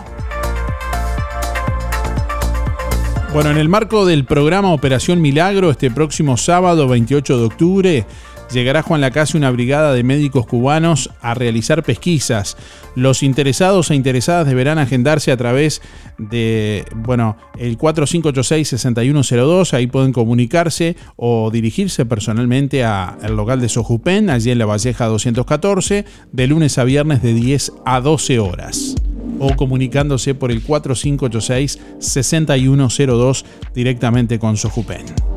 [3.33, 8.07] Bueno, en el marco del programa Operación Milagro, este próximo sábado 28 de octubre,
[8.55, 12.57] llegará Juan Lacase una brigada de médicos cubanos a realizar pesquisas.
[12.95, 15.83] Los interesados e interesadas deberán agendarse a través
[16.17, 24.51] de, bueno, el 4586-6102, ahí pueden comunicarse o dirigirse personalmente al local de Sojupen, allí
[24.51, 28.95] en la Valleja 214, de lunes a viernes de 10 a 12 horas
[29.41, 33.45] o comunicándose por el 4586-6102
[33.75, 35.34] directamente con Sojupen.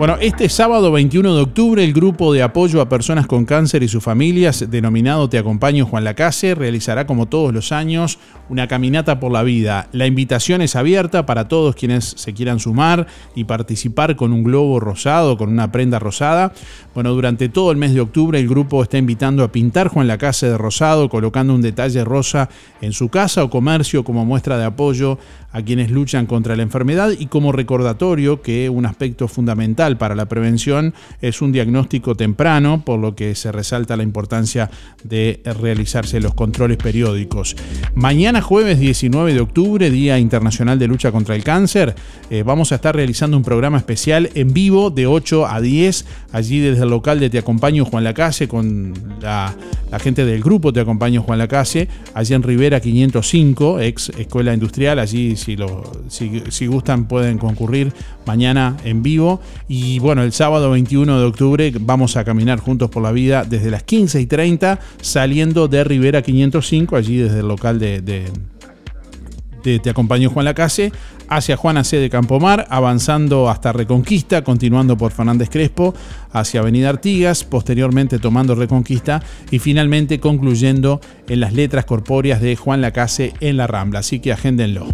[0.00, 3.88] Bueno, este sábado 21 de octubre el grupo de apoyo a personas con cáncer y
[3.88, 9.30] sus familias, denominado Te Acompaño Juan Lacase, realizará como todos los años una caminata por
[9.30, 9.88] la vida.
[9.92, 14.80] La invitación es abierta para todos quienes se quieran sumar y participar con un globo
[14.80, 16.54] rosado, con una prenda rosada.
[16.94, 20.48] Bueno, durante todo el mes de octubre el grupo está invitando a pintar Juan Lacase
[20.48, 22.48] de rosado, colocando un detalle rosa
[22.80, 25.18] en su casa o comercio como muestra de apoyo
[25.52, 30.26] a quienes luchan contra la enfermedad y como recordatorio que un aspecto fundamental para la
[30.26, 34.70] prevención es un diagnóstico temprano, por lo que se resalta la importancia
[35.04, 37.56] de realizarse los controles periódicos.
[37.94, 41.94] Mañana jueves 19 de octubre, Día Internacional de Lucha contra el Cáncer,
[42.30, 46.60] eh, vamos a estar realizando un programa especial en vivo de 8 a 10, allí
[46.60, 49.54] desde el local de Te Acompaño Juan Lacase, con la,
[50.00, 55.36] gente del grupo Te Acompaño Juan Lacase, allí en Rivera 505, ex Escuela Industrial, allí
[55.36, 57.92] si, lo, si, gustan pueden concurrir
[58.26, 59.40] mañana en vivo.
[59.68, 63.70] Y bueno, el sábado 21 de octubre vamos a caminar juntos por la vida desde
[63.70, 69.90] las 15 y 30, saliendo de Rivera 505, allí desde el local de, de Te
[69.90, 70.92] acompañó Juan Lacase,
[71.30, 71.96] hacia Juana C.
[71.98, 75.94] de Campomar, avanzando hasta Reconquista, continuando por Fernández Crespo,
[76.32, 82.82] hacia Avenida Artigas, posteriormente tomando Reconquista y finalmente concluyendo en las letras corpóreas de Juan
[82.82, 84.00] Lacase en la Rambla.
[84.00, 84.86] Así que agéndenlo.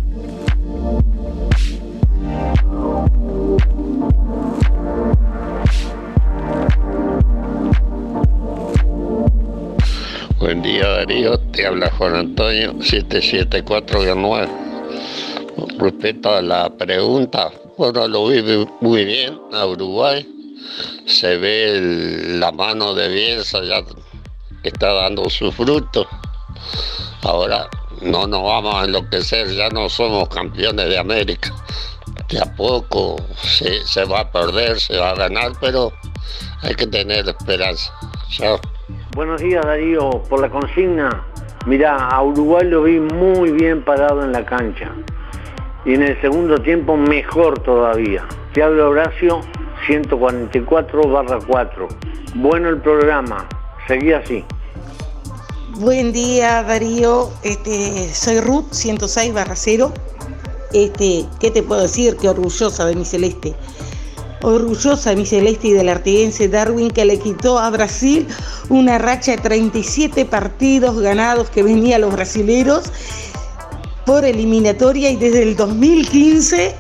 [10.38, 14.65] Buen día Darío, te habla Juan Antonio 774-9.
[15.78, 20.26] Respecto a la pregunta, bueno, lo vive muy bien a Uruguay.
[21.06, 23.82] Se ve la mano de Bielsa ya
[24.62, 26.06] está dando su fruto.
[27.22, 27.68] Ahora
[28.02, 31.50] no nos vamos a enloquecer, ya no somos campeones de América.
[32.28, 35.92] De a poco se, se va a perder, se va a ganar, pero
[36.62, 37.92] hay que tener esperanza.
[38.30, 38.60] Chao.
[39.14, 41.24] Buenos días Darío, por la consigna.
[41.64, 44.92] Mirá, a Uruguay lo vi muy bien parado en la cancha.
[45.86, 48.26] Y en el segundo tiempo mejor todavía.
[48.52, 49.40] Te hablo Horacio,
[49.86, 51.88] 144 barra 4.
[52.34, 53.48] Bueno el programa,
[53.86, 54.44] seguí así.
[55.78, 59.92] Buen día Darío, este, soy Ruth 106 barra 0.
[60.72, 62.16] Este, ¿qué te puedo decir?
[62.16, 63.54] Qué orgullosa de mi celeste.
[64.42, 68.26] Orgullosa de mi celeste y del artiguense Darwin que le quitó a Brasil
[68.70, 72.90] una racha de 37 partidos ganados que venía los brasileros
[74.06, 76.74] por eliminatoria y desde el 2015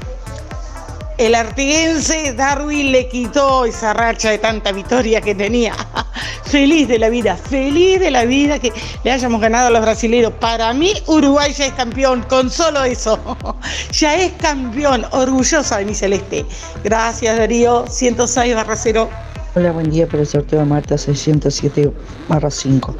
[1.18, 5.74] el artiguense Darwin le quitó esa racha de tanta victoria que tenía.
[6.44, 8.72] feliz de la vida, feliz de la vida que
[9.02, 10.32] le hayamos ganado a los brasileños.
[10.38, 13.18] Para mí Uruguay ya es campeón, con solo eso.
[13.92, 16.44] ya es campeón, orgullosa de mi celeste.
[16.84, 19.08] Gracias Darío, 106 barra 0.
[19.54, 21.90] Hola, buen día para el sorteo de Marta 607
[22.28, 22.94] barra 5.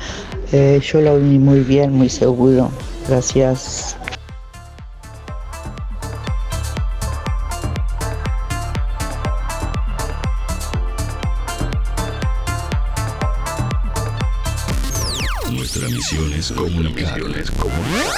[0.52, 2.70] Eh, yo lo vi muy bien, muy seguro.
[3.08, 3.96] Gracias.
[16.54, 18.14] Misión es comunicar.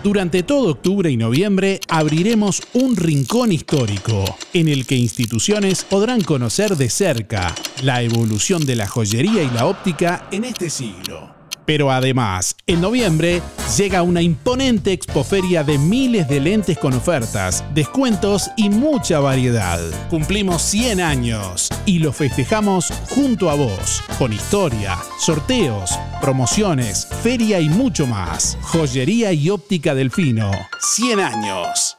[0.03, 6.75] Durante todo octubre y noviembre abriremos un rincón histórico en el que instituciones podrán conocer
[6.75, 11.44] de cerca la evolución de la joyería y la óptica en este siglo.
[11.65, 13.41] Pero además, en noviembre
[13.77, 19.79] llega una imponente expoferia de miles de lentes con ofertas, descuentos y mucha variedad.
[20.09, 27.69] Cumplimos 100 años y lo festejamos junto a vos, con historia, sorteos, promociones, feria y
[27.69, 28.57] mucho más.
[28.61, 31.97] Joyería y óptica Delfino, 100 años.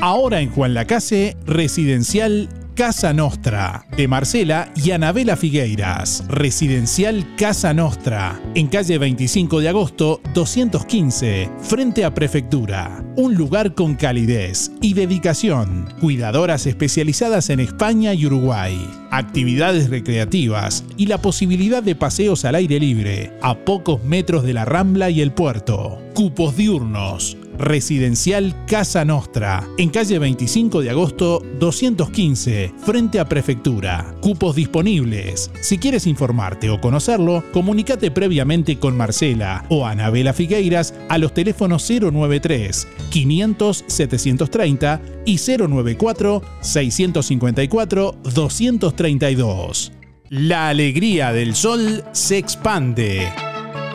[0.00, 2.48] Ahora en Juan Lacase, Residencial
[2.78, 6.22] Casa Nostra, de Marcela y Anabela Figueiras.
[6.28, 13.04] Residencial Casa Nostra, en calle 25 de agosto 215, frente a Prefectura.
[13.16, 15.92] Un lugar con calidez y dedicación.
[16.00, 18.88] Cuidadoras especializadas en España y Uruguay.
[19.10, 24.64] Actividades recreativas y la posibilidad de paseos al aire libre, a pocos metros de la
[24.64, 26.00] Rambla y el puerto.
[26.14, 27.36] Cupos diurnos.
[27.58, 34.14] Residencial Casa Nostra, en calle 25 de agosto 215, frente a Prefectura.
[34.20, 35.50] Cupos disponibles.
[35.60, 41.88] Si quieres informarte o conocerlo, comunícate previamente con Marcela o Anabela Figueiras a los teléfonos
[41.88, 49.92] 093 500 730 y 094 654 232.
[50.30, 53.32] La alegría del sol se expande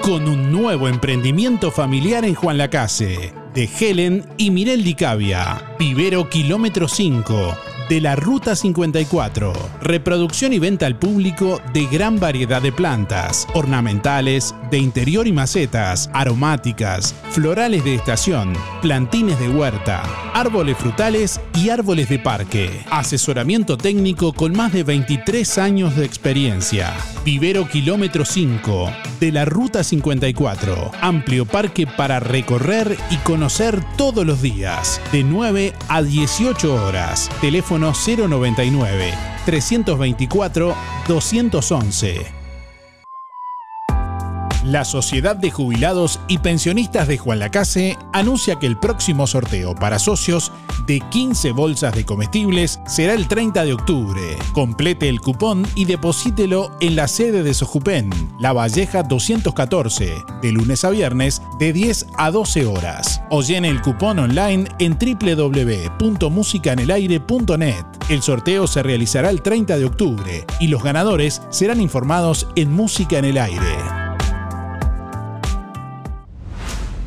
[0.01, 5.75] con un nuevo emprendimiento familiar en Juan Lacase, de Helen y Mirel Dicavia.
[5.79, 7.57] Vivero Kilómetro 5,
[7.89, 9.53] de la Ruta 54.
[9.81, 16.09] Reproducción y venta al público de gran variedad de plantas, ornamentales, de interior y macetas,
[16.13, 20.01] aromáticas, florales de estación, plantines de huerta,
[20.33, 22.83] árboles frutales y árboles de parque.
[22.89, 26.91] Asesoramiento técnico con más de 23 años de experiencia.
[27.23, 30.91] Vivero Kilómetro 5, de la Ruta 54.
[31.01, 37.29] Amplio parque para recorrer y conocer todos los días, de 9 a 18 horas.
[37.41, 39.13] Teléfono 099
[39.45, 40.75] 324
[41.07, 42.42] 211.
[44.63, 49.99] La Sociedad de Jubilados y Pensionistas de Juan Lacase anuncia que el próximo sorteo para
[49.99, 50.53] socios
[50.87, 54.21] de 15 bolsas de comestibles será el 30 de octubre.
[54.53, 58.09] Complete el cupón y deposítelo en la sede de Sojupen,
[58.39, 63.21] La Valleja 214, de lunes a viernes de 10 a 12 horas.
[63.31, 67.85] O llene el cupón online en www.musicanelaire.net.
[68.07, 73.17] El sorteo se realizará el 30 de octubre y los ganadores serán informados en Música
[73.17, 74.12] en el Aire.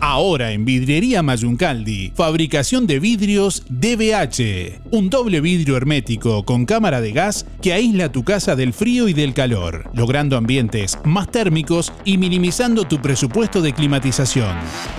[0.09, 4.79] Ahora en Vidriería Mayuncaldi, fabricación de vidrios DBH.
[4.93, 9.15] Un doble vidrio hermético con cámara de gas que aísla tu casa del frío y
[9.15, 14.57] del calor, logrando ambientes más térmicos y minimizando tu presupuesto de climatización.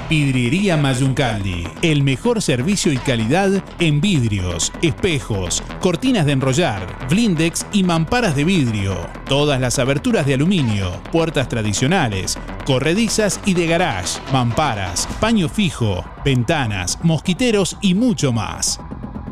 [0.09, 7.83] Vidriería Mayuncaldi, el mejor servicio y calidad en vidrios, espejos, cortinas de enrollar, blindex y
[7.83, 9.07] mamparas de vidrio.
[9.29, 12.37] Todas las aberturas de aluminio, puertas tradicionales,
[12.67, 18.81] corredizas y de garage, mamparas, paño fijo, ventanas, mosquiteros y mucho más.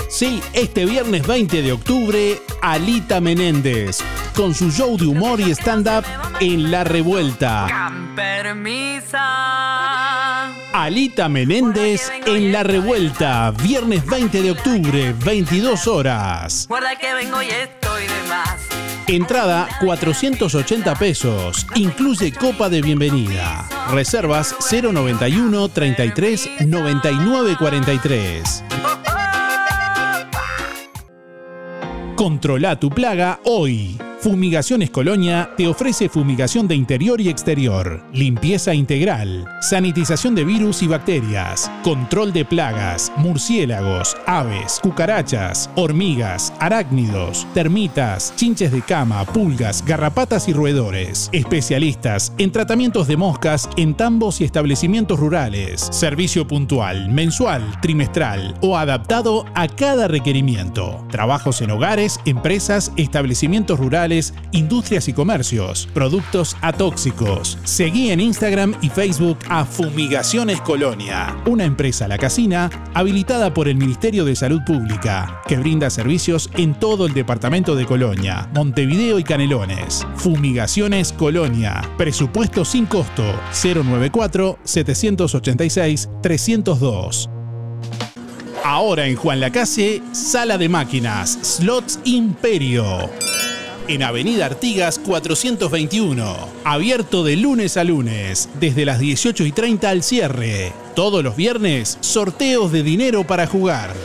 [0.10, 3.99] Sí, este viernes 20 de octubre, Alita Menéndez,
[4.36, 6.03] con su show de humor y stand-up
[6.39, 7.91] en La Revuelta.
[8.16, 9.20] Permisa.
[10.74, 16.66] Alita Menéndez en La Revuelta, viernes 20 de octubre, 22 horas.
[16.68, 18.55] Guarda que vengo y estoy de más.
[19.05, 23.70] Entrada 480 pesos, incluye copa de bienvenida.
[23.91, 28.64] Reservas 091 33 99 43.
[32.20, 34.09] Controla tu plaga hoy.
[34.22, 40.88] Fumigaciones Colonia te ofrece fumigación de interior y exterior, limpieza integral, sanitización de virus y
[40.88, 50.49] bacterias, control de plagas, murciélagos, aves, cucarachas, hormigas, arácnidos, termitas, chinches de cama, pulgas, garrapatas
[50.49, 51.30] y roedores.
[51.32, 55.80] Especialistas en tratamientos de moscas en tambos y establecimientos rurales.
[55.91, 61.05] Servicio puntual, mensual, trimestral o adaptado a cada requerimiento.
[61.09, 64.09] Trabajos en hogares, empresas, establecimientos rurales
[64.51, 67.57] industrias y comercios, productos atóxicos.
[67.64, 73.76] Seguí en Instagram y Facebook a Fumigaciones Colonia, una empresa la casina habilitada por el
[73.76, 79.24] Ministerio de Salud Pública, que brinda servicios en todo el departamento de Colonia, Montevideo y
[79.24, 80.05] Canelones.
[80.16, 83.24] Fumigaciones Colonia, presupuesto sin costo
[83.64, 87.30] 094 786 302.
[88.64, 93.28] Ahora en Juan Lacase, Sala de Máquinas, Slots Imperio.
[93.89, 96.37] En Avenida Artigas 421.
[96.63, 100.71] Abierto de lunes a lunes, desde las 18 y 30 al cierre.
[100.95, 103.95] Todos los viernes, sorteos de dinero para jugar.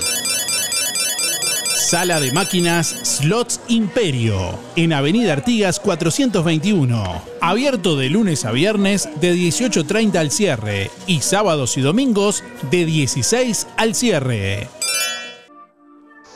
[1.76, 7.22] Sala de Máquinas Slots Imperio, en Avenida Artigas 421.
[7.42, 13.66] Abierto de lunes a viernes de 18.30 al cierre y sábados y domingos de 16
[13.76, 14.66] al cierre.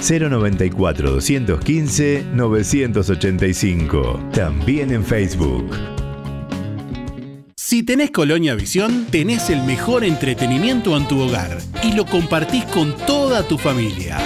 [0.00, 4.20] 094 215 985.
[4.32, 5.70] También en Facebook.
[7.56, 12.96] Si tenés Colonia Visión, tenés el mejor entretenimiento en tu hogar y lo compartís con
[13.06, 14.18] toda tu familia.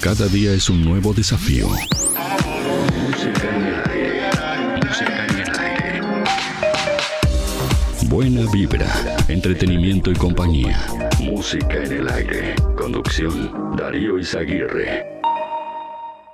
[0.00, 1.68] Cada día es un nuevo desafío.
[8.08, 8.86] Buena vibra,
[9.28, 10.86] entretenimiento y compañía.
[11.20, 12.54] Música en el aire.
[12.76, 15.19] Conducción, Darío Izaguirre.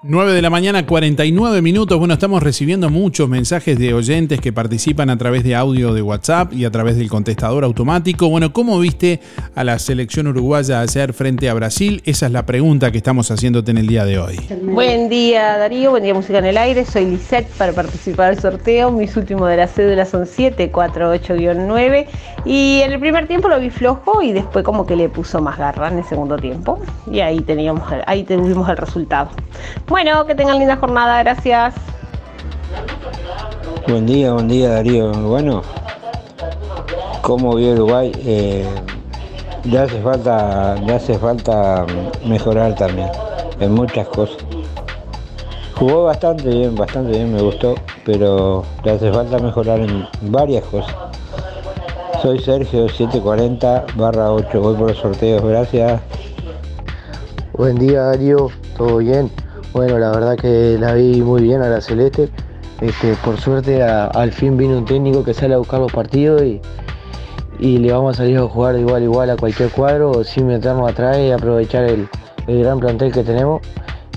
[0.08, 1.98] 9 de la mañana, 49 minutos.
[1.98, 6.52] Bueno, estamos recibiendo muchos mensajes de oyentes que participan a través de audio de WhatsApp
[6.52, 8.28] y a través del contestador automático.
[8.28, 9.20] Bueno, ¿cómo viste
[9.56, 12.02] a la selección uruguaya ayer frente a Brasil?
[12.04, 14.38] Esa es la pregunta que estamos haciéndote en el día de hoy.
[14.62, 18.92] Buen día Darío, buen día Música en el Aire, soy Lisette para participar del sorteo,
[18.92, 22.06] mis últimos de la cédula son 748-9
[22.44, 25.58] y en el primer tiempo lo vi flojo y después como que le puso más
[25.58, 26.78] garra en el segundo tiempo
[27.10, 29.30] y ahí teníamos, ahí tuvimos el resultado.
[29.96, 31.74] Que tengan linda jornada, gracias.
[33.88, 35.10] Buen día, buen día Darío.
[35.10, 35.62] Bueno,
[37.22, 38.68] como vio Uruguay, eh,
[39.64, 41.86] le hace falta, le hace falta
[42.26, 43.08] mejorar también
[43.58, 44.36] en muchas cosas.
[45.78, 47.74] Jugó bastante bien, bastante bien, me gustó,
[48.04, 50.94] pero le hace falta mejorar en varias cosas.
[52.20, 56.02] Soy Sergio 740 barra 8, voy por los sorteos, gracias.
[57.54, 59.30] Buen día Darío, ¿todo bien?
[59.76, 62.30] Bueno, la verdad que la vi muy bien a la Celeste.
[62.80, 66.62] Este, por suerte al fin vino un técnico que sale a buscar los partidos y,
[67.58, 70.90] y le vamos a salir a jugar igual a igual a cualquier cuadro sin meternos
[70.90, 72.08] atrás y aprovechar el,
[72.46, 73.60] el gran plantel que tenemos.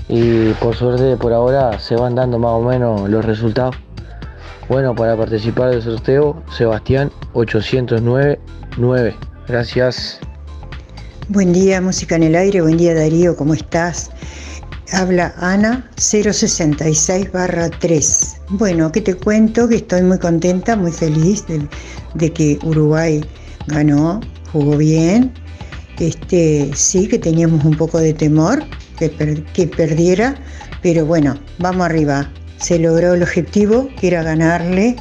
[0.08, 3.76] Y por suerte por ahora se van dando más o menos los resultados.
[4.66, 8.40] Bueno, para participar del sorteo, Sebastián 809
[8.78, 9.14] 9.
[9.46, 10.20] Gracias.
[11.28, 12.62] Buen día, música en el aire.
[12.62, 13.36] Buen día, Darío.
[13.36, 14.10] ¿Cómo estás?
[14.92, 17.30] Habla Ana 066
[17.78, 18.36] 3.
[18.48, 21.44] Bueno, que te cuento que estoy muy contenta, muy feliz
[22.14, 23.24] de, que Uruguay
[23.68, 24.20] ganó,
[24.52, 25.32] jugó bien.
[26.00, 28.64] Este, sí que teníamos un poco de temor
[28.98, 29.10] que,
[29.52, 30.34] que perdiera,
[30.82, 32.28] pero bueno, vamos arriba.
[32.58, 34.96] Se logró el objetivo, que era ganarle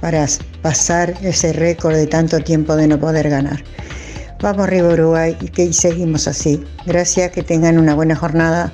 [0.00, 0.26] para
[0.60, 3.64] pasar ese récord de tanto tiempo de no poder ganar.
[4.40, 6.62] Vamos arriba Uruguay y que seguimos así.
[6.86, 8.72] Gracias, que tengan una buena jornada.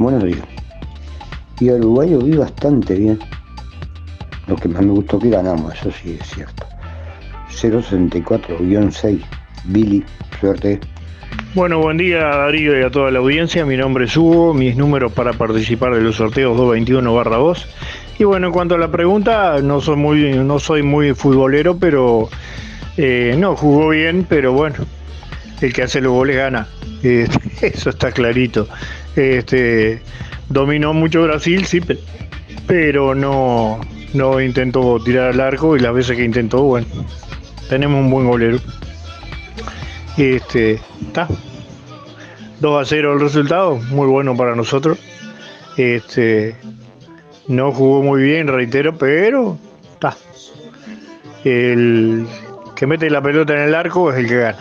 [0.00, 0.40] Buenos días.
[1.60, 3.18] Y a Uruguay lo vi bastante bien.
[4.46, 6.66] Lo que más me gustó que ganamos, eso sí es cierto.
[7.50, 9.20] 064-6.
[9.66, 10.02] Billy,
[10.40, 10.80] suerte.
[11.54, 13.66] Bueno, buen día Darío y a toda la audiencia.
[13.66, 17.68] Mi nombre es Hugo, mis números para participar de los sorteos 221 2
[18.20, 22.30] Y bueno, en cuanto a la pregunta, no soy muy, no soy muy futbolero, pero
[22.96, 24.76] eh, no, jugó bien, pero bueno,
[25.60, 26.68] el que hace los goles gana.
[27.02, 27.28] Eh,
[27.60, 28.66] eso está clarito.
[29.16, 30.02] Este,
[30.48, 31.98] dominó mucho Brasil, sí, pe-
[32.66, 33.80] pero no,
[34.14, 36.86] no intentó tirar al arco y las veces que intentó, bueno,
[37.68, 38.58] tenemos un buen golero.
[40.16, 41.28] Este, está.
[42.60, 44.98] 2 a 0 el resultado, muy bueno para nosotros.
[45.76, 46.54] Este,
[47.48, 49.56] no jugó muy bien, reitero, pero
[49.94, 50.14] está.
[51.44, 52.26] El
[52.76, 54.58] que mete la pelota en el arco es el que gana.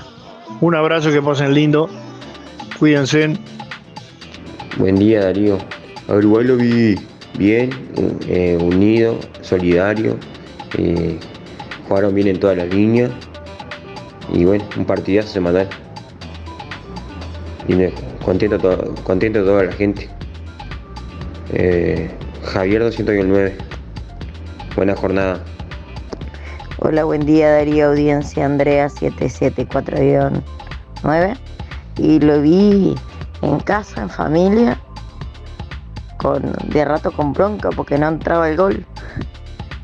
[0.61, 1.89] Un abrazo, que pasen lindo.
[2.79, 3.37] Cuídense.
[4.79, 5.57] Buen día Darío.
[6.07, 6.95] A Uruguay lo vi
[7.37, 7.69] bien,
[8.27, 10.17] eh, unido, solidario.
[10.77, 11.19] eh,
[11.87, 13.09] jugaron bien en todas las líneas.
[14.31, 15.69] Y bueno, un partidazo se mandaron.
[17.67, 17.91] Y me-
[18.23, 20.07] contento, to- contento toda la gente.
[21.53, 22.11] Eh,
[22.43, 23.55] Javier 209.
[24.75, 25.43] Buena jornada.
[26.77, 31.35] Hola, buen día Darío, audiencia Andrea 774-9
[31.97, 32.95] y lo vi
[33.41, 34.79] en casa, en familia,
[36.17, 38.85] con de rato con bronca porque no entraba el gol,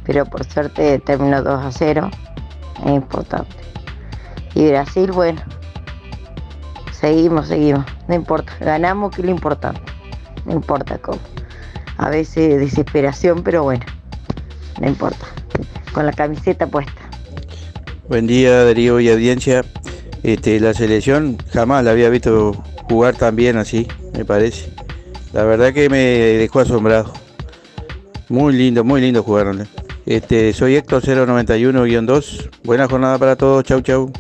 [0.04, 2.12] pero por suerte terminó 2 a 0,
[2.86, 3.56] es importante.
[4.54, 5.42] Y Brasil, bueno,
[6.92, 9.82] seguimos, seguimos, no importa, ganamos que es lo importante,
[10.46, 11.20] no importa cómo.
[11.98, 13.86] A veces desesperación, pero bueno,
[14.82, 15.26] no importa,
[15.94, 17.02] con la camiseta puesta.
[18.10, 19.64] Buen día Darío y audiencia.
[20.24, 24.72] Este, la selección jamás la había visto jugar tan bien así, me parece.
[25.34, 27.12] La verdad que me dejó asombrado.
[28.30, 29.68] Muy lindo, muy lindo jugaron.
[30.06, 32.50] Este, soy Héctor 091-2.
[32.64, 33.64] Buena jornada para todos.
[33.64, 34.12] Chau, chau.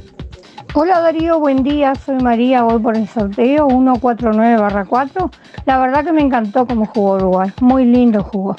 [0.77, 5.31] Hola Darío, buen día, soy María, voy por el sorteo 149-4.
[5.65, 8.57] La verdad que me encantó cómo jugó Uruguay, muy lindo jugó,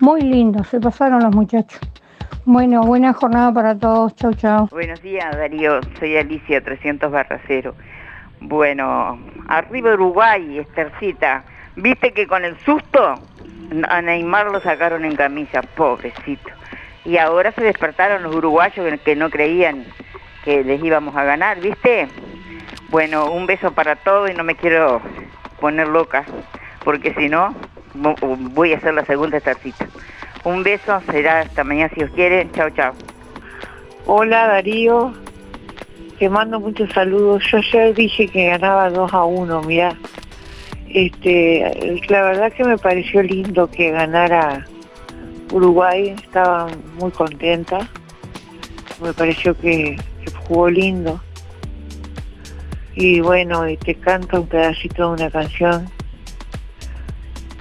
[0.00, 1.78] muy lindo, se pasaron los muchachos.
[2.44, 4.68] Bueno, buena jornada para todos, chau chau.
[4.72, 5.78] Buenos días, Darío.
[6.00, 7.72] Soy Alicia, 300 barra cero.
[8.40, 11.44] Bueno, arriba Uruguay, Estercita.
[11.76, 13.14] ¿Viste que con el susto
[13.88, 15.62] a Neymar lo sacaron en camilla?
[15.62, 16.50] Pobrecito.
[17.04, 19.84] Y ahora se despertaron los uruguayos que- no creían
[20.44, 22.08] que les íbamos a ganar, ¿viste?
[22.90, 25.00] Bueno, un beso para todos y no me quiero
[25.60, 26.24] poner loca,
[26.84, 27.54] porque si no,
[27.94, 28.16] vo-
[28.52, 29.86] voy a hacer la segunda Estercita.
[30.44, 32.50] Un beso, será hasta mañana si os quieren.
[32.52, 32.94] Chao, chao.
[34.06, 35.12] Hola Darío,
[36.18, 37.42] te mando muchos saludos.
[37.50, 39.96] Yo ayer dije que ganaba 2 a 1, mira.
[40.88, 44.66] Este, la verdad que me pareció lindo que ganara
[45.52, 46.68] Uruguay, estaba
[46.98, 47.88] muy contenta.
[49.02, 51.20] Me pareció que, que jugó lindo.
[52.94, 55.86] Y bueno, y te canto un pedacito de una canción.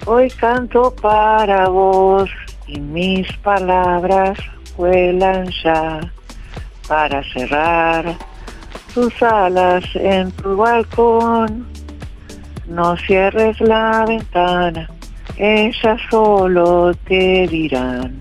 [0.06, 2.30] Hoy canto para vos
[2.66, 4.40] y mis palabras
[4.78, 6.00] vuelan ya
[6.88, 8.16] para cerrar
[8.98, 11.68] tus alas en tu balcón.
[12.68, 14.90] No cierres la ventana,
[15.38, 18.16] ellas solo te dirán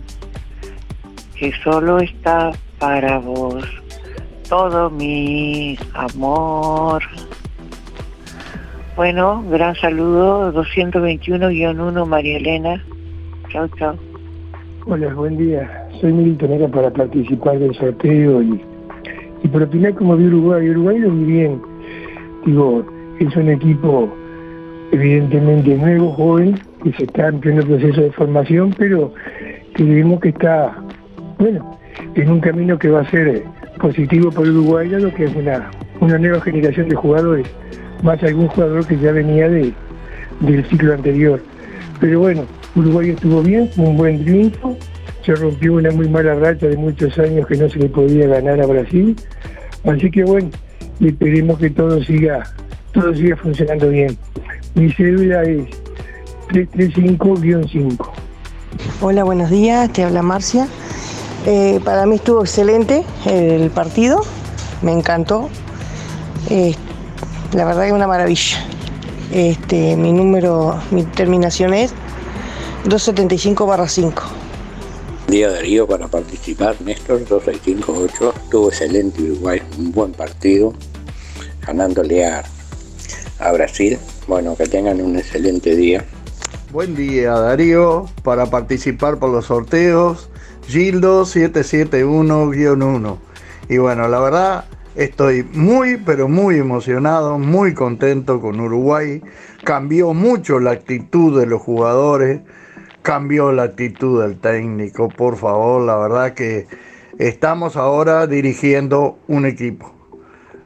[1.35, 3.65] que solo está para vos
[4.51, 7.03] todo mi amor.
[8.97, 12.85] Bueno, gran saludo, 221-1 María Elena.
[13.49, 13.97] Chao, chao.
[14.85, 15.89] Hola, buen día.
[16.03, 18.61] Soy Milton, era para participar del sorteo y,
[19.47, 20.69] y por opinar como vi Uruguay.
[20.71, 21.63] Uruguay lo vi bien.
[22.45, 22.85] Digo,
[23.21, 24.13] es un equipo
[24.91, 29.13] evidentemente nuevo, joven, que se está en pleno proceso de formación, pero
[29.75, 30.77] que vemos que está,
[31.39, 31.79] bueno,
[32.17, 33.45] en un camino que va a ser
[33.81, 35.71] positivo para Uruguay, dado que es una,
[36.01, 37.47] una nueva generación de jugadores,
[38.03, 39.73] más algún jugador que ya venía de,
[40.41, 41.41] del ciclo anterior.
[42.01, 42.43] Pero bueno,
[42.75, 44.77] Uruguay estuvo bien, un buen triunfo,
[45.27, 48.61] se rompió una muy mala racha de muchos años que no se le podía ganar
[48.61, 49.17] a Brasil,
[49.85, 50.51] así que bueno,
[51.01, 52.45] esperemos que todo siga,
[52.93, 54.17] todo siga funcionando bien.
[54.75, 55.67] Mi cédula es
[56.51, 58.09] 335-5.
[59.01, 60.69] Hola, buenos días, te habla Marcia.
[61.45, 64.23] Eh, para mí estuvo excelente el partido,
[64.83, 65.49] me encantó.
[66.51, 66.77] Eh,
[67.53, 68.59] la verdad que una maravilla.
[69.33, 71.93] Este, mi número, mi terminación es
[72.85, 74.46] 275 5.
[75.29, 80.73] Día Darío para participar, Néstor 2658, estuvo excelente Uruguay, un buen partido,
[81.67, 82.45] ganándole a,
[83.41, 83.99] a Brasil.
[84.29, 86.05] Bueno, que tengan un excelente día.
[86.73, 90.31] Buen día Darío, para participar por los sorteos,
[90.69, 93.19] Gildo 771-1.
[93.69, 99.21] Y bueno, la verdad estoy muy, pero muy emocionado, muy contento con Uruguay.
[99.65, 102.43] Cambió mucho la actitud de los jugadores,
[103.07, 106.67] cambió la actitud del técnico, por favor, la verdad que
[107.21, 109.93] estamos ahora dirigiendo un equipo.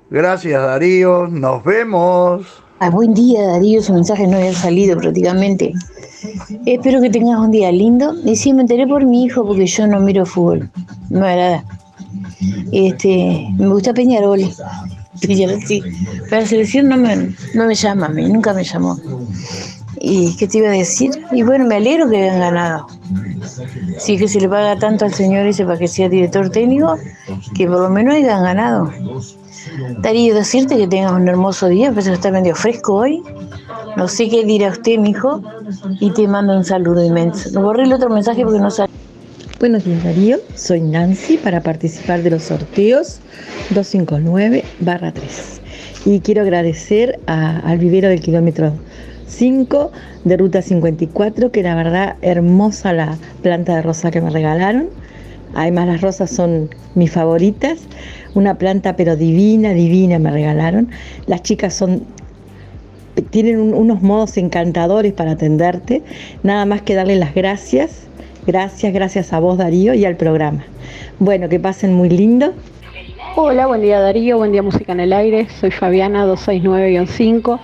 [0.09, 2.47] Gracias Darío, nos vemos.
[2.79, 5.75] Ah, buen día Darío, su mensaje no había salido prácticamente.
[6.65, 8.15] Espero que tengas un día lindo.
[8.25, 10.71] Y sí, me enteré por mi hijo porque yo no miro fútbol,
[11.11, 11.65] no me agrada.
[12.73, 14.41] Este, me gusta Peñarol.
[15.21, 15.83] Sí.
[16.31, 18.97] Pero la selección no me, no me llama, a nunca me llamó.
[20.03, 21.11] ¿Y qué te iba a decir?
[21.31, 22.87] Y bueno, me alegro que hayan ganado.
[23.97, 26.97] Es que se le paga tanto al señor ese para que sea director técnico,
[27.55, 28.91] que por lo menos hayan ganado.
[29.99, 33.23] Darío, decirte que tengas un hermoso día, pero está medio fresco hoy.
[33.97, 35.43] No sé qué dirá usted, mijo,
[36.01, 37.51] y te mando un saludo inmenso.
[37.51, 38.91] No borré el otro mensaje porque no sale.
[39.59, 43.19] Buenos días Darío, soy Nancy para participar de los sorteos
[43.75, 44.63] 259-3.
[46.07, 48.73] Y quiero agradecer al vivero del kilómetro
[49.31, 49.93] 5
[50.25, 54.89] de Ruta 54, que la verdad hermosa la planta de rosa que me regalaron.
[55.55, 57.79] Además las rosas son mis favoritas.
[58.35, 60.91] Una planta pero divina, divina me regalaron.
[61.27, 62.03] Las chicas son
[63.31, 66.03] tienen un- unos modos encantadores para atenderte.
[66.43, 68.07] Nada más que darle las gracias.
[68.47, 70.65] Gracias, gracias a vos Darío y al programa.
[71.19, 72.53] Bueno, que pasen muy lindo.
[73.37, 77.61] Hola, buen día Darío, buen día Música en el Aire, soy Fabiana 269-5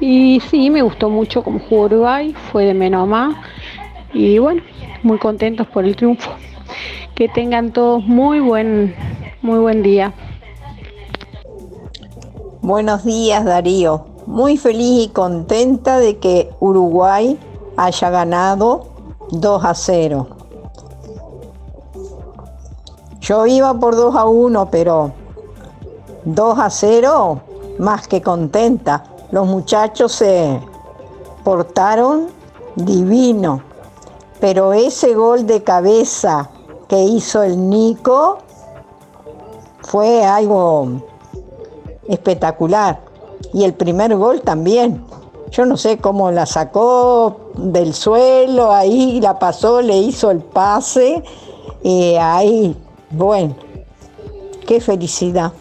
[0.00, 3.36] y sí, me gustó mucho cómo jugó Uruguay, fue de menos a más
[4.12, 4.62] y bueno,
[5.02, 6.30] muy contentos por el triunfo.
[7.14, 8.94] Que tengan todos muy buen,
[9.42, 10.14] muy buen día.
[12.62, 17.38] Buenos días Darío, muy feliz y contenta de que Uruguay
[17.76, 18.86] haya ganado
[19.30, 20.28] 2 a 0.
[23.20, 25.12] Yo iba por 2 a 1, pero
[26.24, 27.40] 2 a 0,
[27.78, 29.04] más que contenta.
[29.30, 30.60] Los muchachos se
[31.44, 32.28] portaron
[32.74, 33.62] divino,
[34.40, 36.50] pero ese gol de cabeza
[36.88, 38.38] que hizo el Nico
[39.82, 41.02] fue algo
[42.08, 43.00] espectacular.
[43.52, 45.04] Y el primer gol también.
[45.50, 51.22] Yo no sé cómo la sacó del suelo, ahí la pasó, le hizo el pase.
[51.82, 52.76] Y ahí,
[53.10, 53.54] bueno,
[54.66, 55.52] qué felicidad.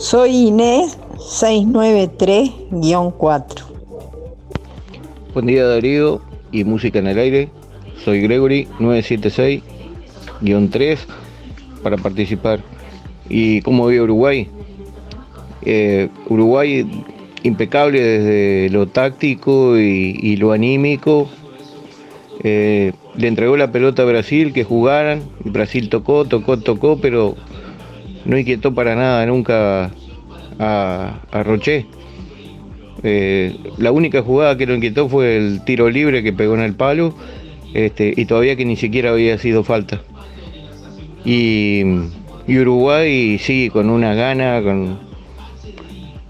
[0.00, 3.44] Soy Inés 693-4.
[5.34, 7.50] Buen día Darío y Música en el Aire.
[8.02, 11.00] Soy Gregory 976-3
[11.82, 12.60] para participar.
[13.28, 14.48] ¿Y cómo veo Uruguay?
[15.66, 16.90] Eh, Uruguay
[17.42, 21.28] impecable desde lo táctico y, lo anímico.
[22.42, 25.24] Eh, le entregó la pelota a Brasil que jugaran.
[25.44, 27.36] Brasil tocó, tocó, tocó, pero
[28.24, 29.90] no inquietó para nada nunca
[30.58, 31.44] a, a.
[33.02, 36.74] Eh, la única jugada que lo inquietó fue el tiro libre que pegó en el
[36.74, 37.14] palo
[37.72, 40.02] este, y todavía que ni siquiera había sido falta.
[41.24, 41.82] Y,
[42.48, 44.98] Uruguay sí, con una gana, con,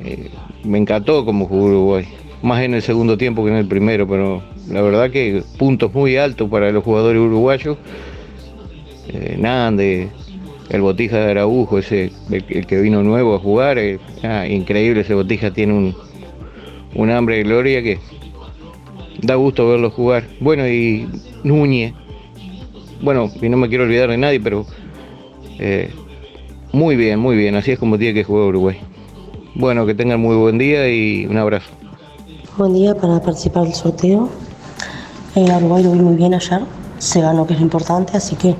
[0.01, 0.31] eh,
[0.65, 2.05] me encantó como jugó Uruguay,
[2.43, 6.17] más en el segundo tiempo que en el primero, pero la verdad que puntos muy
[6.17, 7.79] altos para los jugadores uruguayos.
[9.09, 10.09] Eh, Nande,
[10.71, 15.15] el Botija de Araujo, ese, el, que vino nuevo a jugar, eh, ah, increíble, ese
[15.15, 15.97] Botija tiene un,
[16.95, 17.99] un hambre de gloria que
[19.21, 20.25] da gusto verlo jugar.
[20.41, 21.09] Bueno, y
[21.43, 21.93] Núñez,
[23.03, 24.65] bueno, y no me quiero olvidar de nadie, pero
[25.59, 25.91] eh,
[26.73, 28.79] muy bien, muy bien, así es como tiene que jugar Uruguay.
[29.57, 31.69] Bueno, que tengan muy buen día y un abrazo.
[32.57, 34.29] Buen día para participar del sorteo.
[35.35, 36.61] Eh, Uruguay lo vi muy bien ayer,
[36.99, 38.55] se ganó que es importante, así que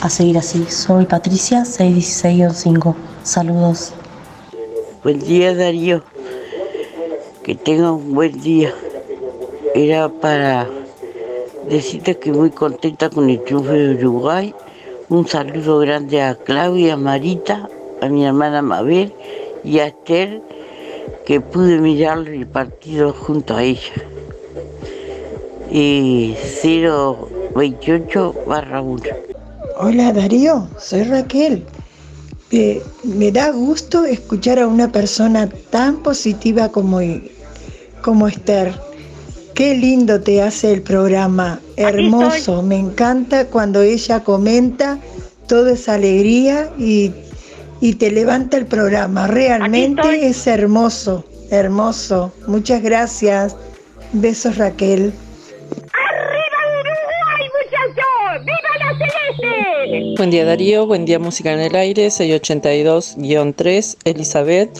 [0.00, 0.64] a seguir así.
[0.68, 2.94] Soy Patricia, 616-5.
[3.22, 3.92] Saludos.
[5.02, 6.02] Buen día Darío,
[7.42, 8.72] que tenga un buen día.
[9.74, 10.68] Era para
[11.68, 14.54] decirte que muy contenta con el triunfo de Uruguay.
[15.08, 17.68] Un saludo grande a Claudia, a Marita,
[18.00, 19.12] a mi hermana Mabel
[19.64, 20.42] y a Esther,
[21.24, 23.92] que pude mirar el partido junto a ella.
[25.70, 26.34] Y
[27.54, 29.27] 028 barra 1.
[29.80, 31.64] Hola Darío, soy Raquel.
[32.50, 36.98] Eh, me da gusto escuchar a una persona tan positiva como,
[38.02, 38.74] como Esther.
[39.54, 42.60] Qué lindo te hace el programa, hermoso.
[42.60, 44.98] Me encanta cuando ella comenta
[45.46, 47.12] toda esa alegría y,
[47.80, 49.28] y te levanta el programa.
[49.28, 52.32] Realmente es hermoso, hermoso.
[52.48, 53.54] Muchas gracias.
[54.12, 55.12] Besos Raquel.
[60.18, 64.76] Buen día Darío, buen día Música en el Aire, 682-3, Elizabeth.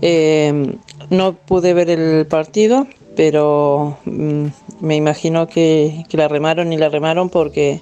[0.00, 0.74] Eh,
[1.08, 4.46] no pude ver el partido, pero mm,
[4.80, 7.80] me imagino que, que la remaron y la remaron porque,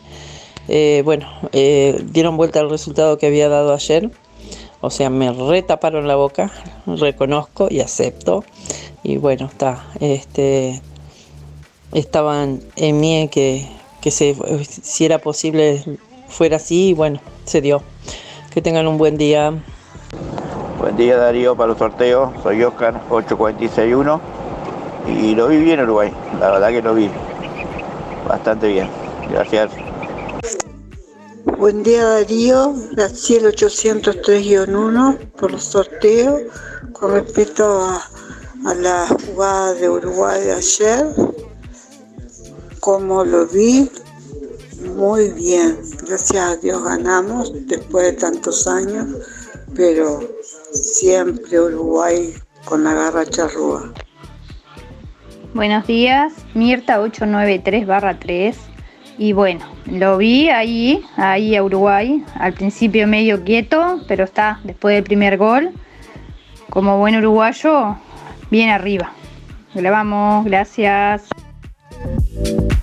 [0.68, 4.10] eh, bueno, eh, dieron vuelta al resultado que había dado ayer.
[4.82, 6.52] O sea, me retaparon la boca,
[6.84, 8.44] reconozco y acepto.
[9.02, 9.86] Y bueno, está.
[10.00, 10.82] Este,
[11.94, 13.66] estaban en mí que,
[14.02, 14.36] que se,
[14.66, 15.82] si era posible
[16.30, 17.82] fuera así y bueno, se dio.
[18.52, 19.52] Que tengan un buen día.
[20.78, 24.20] Buen día Darío para los sorteos, soy Oscar 8461
[25.06, 27.10] y lo vi bien Uruguay, la verdad que lo vi
[28.26, 28.88] bastante bien,
[29.30, 29.70] gracias.
[31.58, 36.42] Buen día Darío, Graciel 803-1 por los sorteos.
[36.92, 38.02] Con respecto a,
[38.66, 41.06] a la jugada de Uruguay de ayer,
[42.80, 43.90] como lo vi,
[44.80, 45.78] muy bien.
[46.06, 49.06] Gracias a Dios ganamos después de tantos años,
[49.74, 50.20] pero
[50.72, 52.34] siempre Uruguay
[52.64, 53.92] con la garra charrúa.
[55.54, 57.86] Buenos días, Mirta 893
[58.20, 58.56] 3.
[59.18, 64.94] Y bueno, lo vi ahí, ahí a Uruguay, al principio medio quieto, pero está después
[64.94, 65.72] del primer gol.
[66.70, 67.96] Como buen uruguayo,
[68.50, 69.12] bien arriba.
[69.74, 71.28] Grabamos, gracias.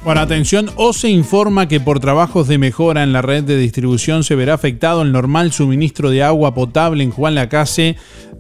[0.08, 4.24] Bueno, atención, o se informa que por trabajos de mejora en la red de distribución
[4.24, 7.98] se verá afectado el normal suministro de agua potable en Juan Lacase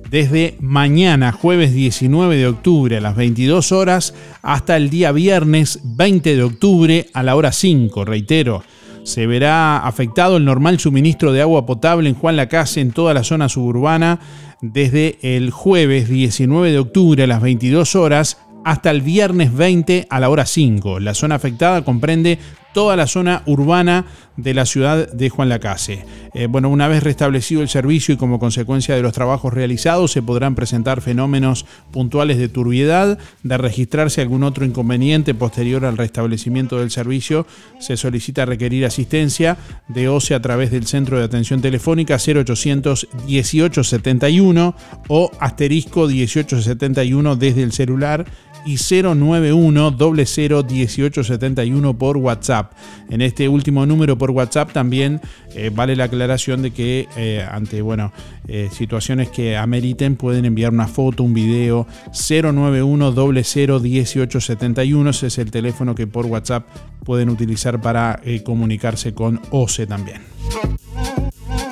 [0.09, 4.13] desde mañana, jueves 19 de octubre a las 22 horas,
[4.43, 8.63] hasta el día viernes 20 de octubre a la hora 5, reitero.
[9.03, 13.25] Se verá afectado el normal suministro de agua potable en Juan Lacase en toda la
[13.25, 14.21] zona suburbana
[14.61, 18.37] desde el jueves 19 de octubre a las 22 horas
[18.67, 20.99] hasta el viernes 20 a la hora 5.
[20.99, 22.37] La zona afectada comprende
[22.73, 26.05] toda la zona urbana de la ciudad de Juan Lacase.
[26.33, 30.21] Eh, bueno, una vez restablecido el servicio y como consecuencia de los trabajos realizados, se
[30.21, 33.17] podrán presentar fenómenos puntuales de turbiedad.
[33.41, 37.47] De registrarse algún otro inconveniente posterior al restablecimiento del servicio,
[37.79, 39.57] se solicita requerir asistencia
[39.87, 44.75] de OCE a través del Centro de Atención Telefónica 0800 1871
[45.07, 48.25] o asterisco 1871 desde el celular
[48.67, 52.73] y 091 00 1871 por WhatsApp.
[53.09, 55.21] En este último número por WhatsApp también
[55.55, 58.11] eh, vale la aclaración de que eh, ante bueno,
[58.47, 61.87] eh, situaciones que ameriten pueden enviar una foto, un video
[62.29, 63.13] 091
[63.43, 65.09] 00 1871.
[65.09, 66.67] Ese es el teléfono que por WhatsApp
[67.05, 70.21] pueden utilizar para comunicarse con OCE también.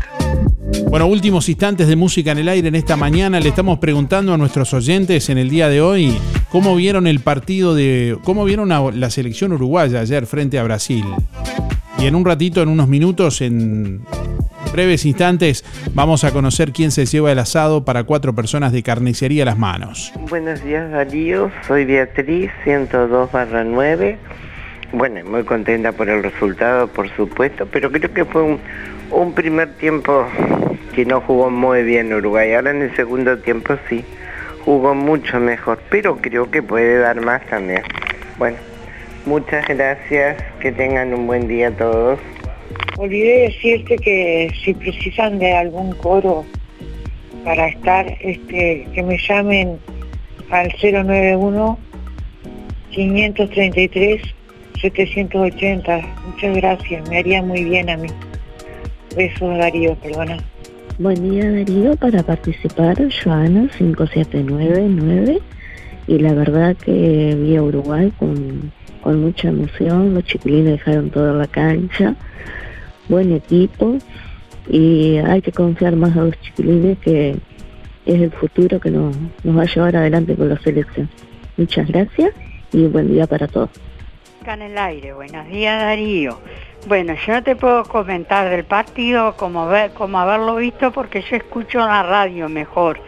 [0.88, 3.40] Bueno, últimos instantes de música en el aire en esta mañana.
[3.40, 6.16] Le estamos preguntando a nuestros oyentes en el día de hoy
[6.50, 8.16] cómo vieron el partido de.
[8.24, 11.04] cómo vieron la selección uruguaya ayer frente a Brasil.
[11.98, 14.02] Y en un ratito, en unos minutos, en
[14.72, 15.64] breves instantes
[15.94, 20.12] vamos a conocer quién se lleva el asado para cuatro personas de carnicería las manos.
[20.28, 24.18] Buenos días Darío, soy Beatriz, 102 barra 9.
[24.92, 28.58] Bueno, muy contenta por el resultado, por supuesto, pero creo que fue
[29.10, 30.26] un, primer tiempo
[30.94, 32.54] que no jugó muy bien Uruguay.
[32.54, 34.04] Ahora en el segundo tiempo sí,
[34.64, 37.82] jugó mucho mejor, pero creo que puede dar más también.
[38.36, 38.56] Bueno,
[39.26, 42.18] muchas gracias, que tengan un buen día todos.
[42.96, 46.44] Olvidé decirte que si precisan de algún coro
[47.44, 49.78] para estar, este, que me llamen
[50.50, 51.78] al 091
[52.90, 54.22] 533
[54.80, 56.00] 780.
[56.26, 58.08] Muchas gracias, me haría muy bien a mí.
[59.16, 60.38] Besos Darío, perdona.
[60.98, 65.38] Buen día Darío, para participar Joana 5799
[66.06, 68.72] y la verdad que vi a Uruguay con,
[69.02, 72.16] con mucha emoción, los chiquilines dejaron toda la cancha,
[73.10, 73.98] buen equipo
[74.68, 77.36] y hay que confiar más a los chiquilines que
[78.06, 79.14] es el futuro que nos,
[79.44, 81.08] nos va a llevar adelante con la selección.
[81.56, 82.32] Muchas gracias
[82.72, 83.70] y buen día para todos.
[84.46, 86.40] En el aire, buenos días Darío.
[86.88, 91.36] Bueno, yo no te puedo comentar del partido como ver, como haberlo visto porque yo
[91.36, 93.00] escucho la radio mejor.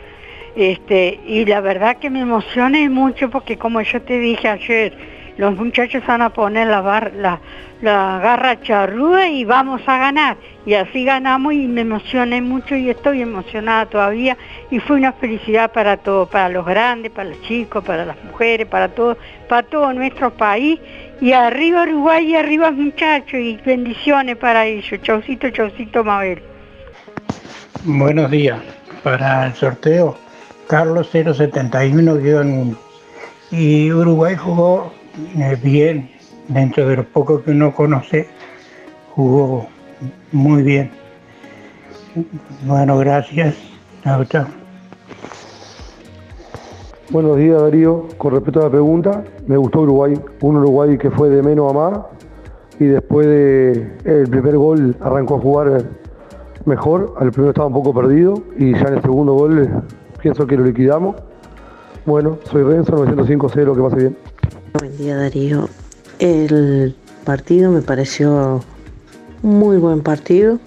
[0.54, 4.92] Este, y la verdad que me emocioné mucho porque como yo te dije ayer,
[5.36, 7.40] los muchachos van a poner la, la,
[7.80, 10.36] la garra charrúa y vamos a ganar.
[10.66, 14.36] Y así ganamos y me emocioné mucho y estoy emocionada todavía.
[14.70, 18.66] Y fue una felicidad para todos, para los grandes, para los chicos, para las mujeres,
[18.66, 19.16] para todo,
[19.48, 20.78] para todo nuestro país.
[21.20, 25.00] Y arriba Uruguay y arriba muchachos y bendiciones para ellos.
[25.02, 26.42] Chaucito, chaucito Mabel.
[27.84, 28.60] Buenos días.
[29.02, 30.16] Para el sorteo,
[30.68, 32.76] Carlos 071
[33.50, 34.92] y Uruguay jugó
[35.36, 36.10] eh, bien,
[36.48, 38.28] dentro de lo poco que uno conoce,
[39.14, 39.66] jugó
[40.32, 40.90] muy bien.
[42.64, 43.54] Bueno, gracias.
[44.02, 44.24] Chao.
[47.10, 51.28] Buenos días Darío, con respecto a la pregunta, me gustó Uruguay, un Uruguay que fue
[51.28, 52.00] de menos a más
[52.80, 55.82] y después de el primer gol arrancó a jugar
[56.64, 59.68] mejor, al primero estaba un poco perdido y ya en el segundo gol
[60.22, 61.16] pienso que lo liquidamos.
[62.06, 64.16] Bueno, soy Renzo, 905-0, que pase bien.
[64.74, 65.68] Buen día Darío.
[66.18, 66.96] El
[67.26, 68.64] partido me pareció
[69.42, 70.58] muy buen partido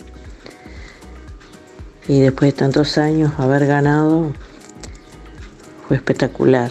[2.07, 4.31] y después de tantos años haber ganado
[5.87, 6.69] fue espectacular.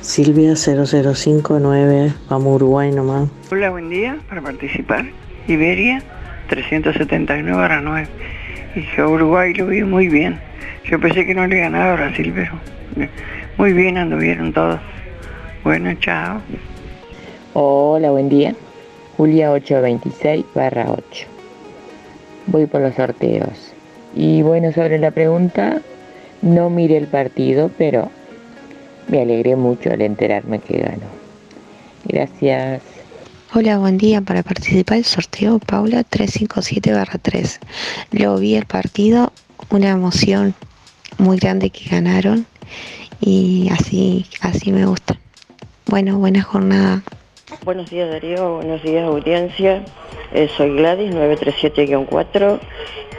[0.00, 3.28] Silvia 0059, vamos Uruguay nomás.
[3.50, 5.04] Hola, buen día para participar.
[5.48, 6.02] Iberia
[6.48, 8.08] 379 a 9.
[8.76, 10.40] Y yo Uruguay lo vi muy bien.
[10.90, 12.52] Yo pensé que no le ganaba a Brasil, pero
[13.58, 14.80] muy bien anduvieron todos.
[15.64, 16.40] Bueno, chao.
[17.54, 18.52] Hola, buen día.
[19.16, 21.26] Julia 826 barra 8.
[22.48, 23.72] Voy por los sorteos.
[24.16, 25.80] Y bueno, sobre la pregunta,
[26.42, 28.10] no miré el partido, pero
[29.06, 31.06] me alegré mucho al enterarme que ganó.
[32.06, 32.82] Gracias.
[33.54, 34.20] Hola, buen día.
[34.20, 37.60] Para participar del sorteo, Paula 357-3.
[38.10, 39.32] Lo vi el partido,
[39.70, 40.54] una emoción
[41.18, 42.46] muy grande que ganaron
[43.20, 45.16] y así, así me gusta.
[45.92, 47.02] Bueno, buena jornada.
[47.66, 49.84] Buenos días Darío, buenos días audiencia.
[50.32, 52.60] Eh, soy Gladys 937-4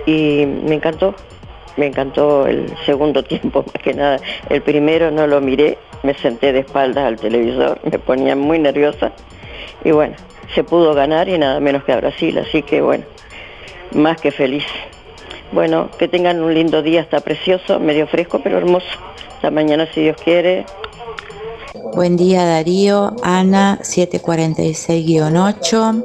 [0.08, 1.14] y me encantó,
[1.78, 4.20] me encantó el segundo tiempo más que nada.
[4.50, 9.12] El primero no lo miré, me senté de espaldas al televisor, me ponía muy nerviosa
[9.84, 10.16] y bueno,
[10.56, 13.04] se pudo ganar y nada menos que a Brasil, así que bueno,
[13.92, 14.66] más que feliz.
[15.52, 18.88] Bueno, que tengan un lindo día, está precioso, medio fresco pero hermoso.
[19.36, 20.66] Hasta mañana si Dios quiere.
[21.74, 26.04] Buen día Darío, Ana 746-8.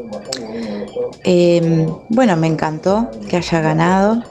[1.24, 4.22] Eh, bueno, me encantó que haya ganado.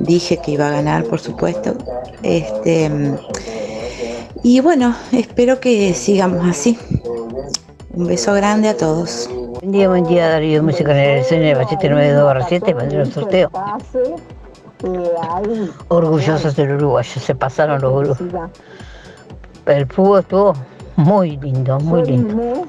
[0.00, 1.78] Dije que iba a ganar, por supuesto.
[2.22, 2.90] Este,
[4.42, 6.78] y bueno, espero que sigamos así.
[7.94, 9.30] Un beso grande a todos.
[9.60, 13.50] Buen día, buen día Darío, música en el escenario 792 7 para el sorteo.
[15.88, 18.50] Orgullosos del Uruguay, se pasaron los uruguayos.
[19.70, 20.52] El fútbol estuvo
[20.96, 22.66] muy lindo, muy lindo.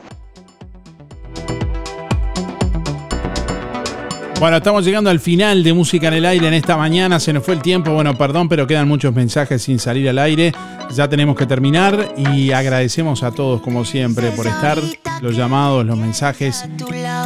[4.39, 7.19] Bueno, estamos llegando al final de Música en el Aire en esta mañana.
[7.19, 7.91] Se nos fue el tiempo.
[7.91, 10.51] Bueno, perdón, pero quedan muchos mensajes sin salir al aire.
[10.95, 14.77] Ya tenemos que terminar y agradecemos a todos, como siempre, por estar.
[15.21, 16.65] Los llamados, los mensajes,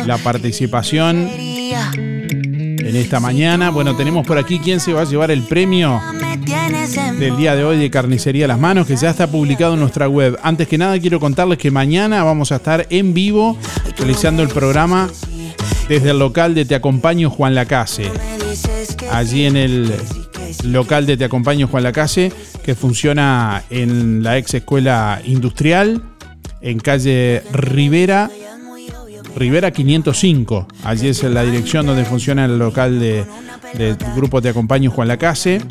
[0.05, 1.29] la participación
[2.85, 3.71] en esta mañana.
[3.71, 5.99] Bueno, tenemos por aquí quién se va a llevar el premio
[7.17, 10.37] del día de hoy de Carnicería Las Manos, que ya está publicado en nuestra web.
[10.43, 13.57] Antes que nada, quiero contarles que mañana vamos a estar en vivo
[13.97, 15.09] realizando el programa
[15.89, 18.11] desde el local de Te Acompaño Juan Lacase.
[19.11, 19.91] Allí en el
[20.63, 22.31] local de Te Acompaño Juan Lacase,
[22.63, 26.03] que funciona en la ex escuela industrial,
[26.61, 28.29] en calle Rivera,
[29.35, 30.67] Rivera 505.
[30.83, 33.25] Allí es la dirección donde funciona el local de,
[34.15, 35.61] grupo Te Acompaño Juan Lacase,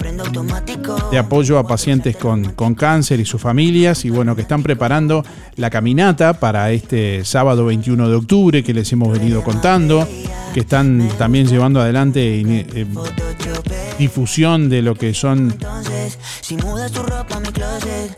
[1.11, 5.25] de apoyo a pacientes con, con cáncer y sus familias, y bueno, que están preparando
[5.57, 10.07] la caminata para este sábado 21 de octubre que les hemos venido contando,
[10.53, 12.87] que están también llevando adelante eh,
[13.99, 15.55] difusión de lo que son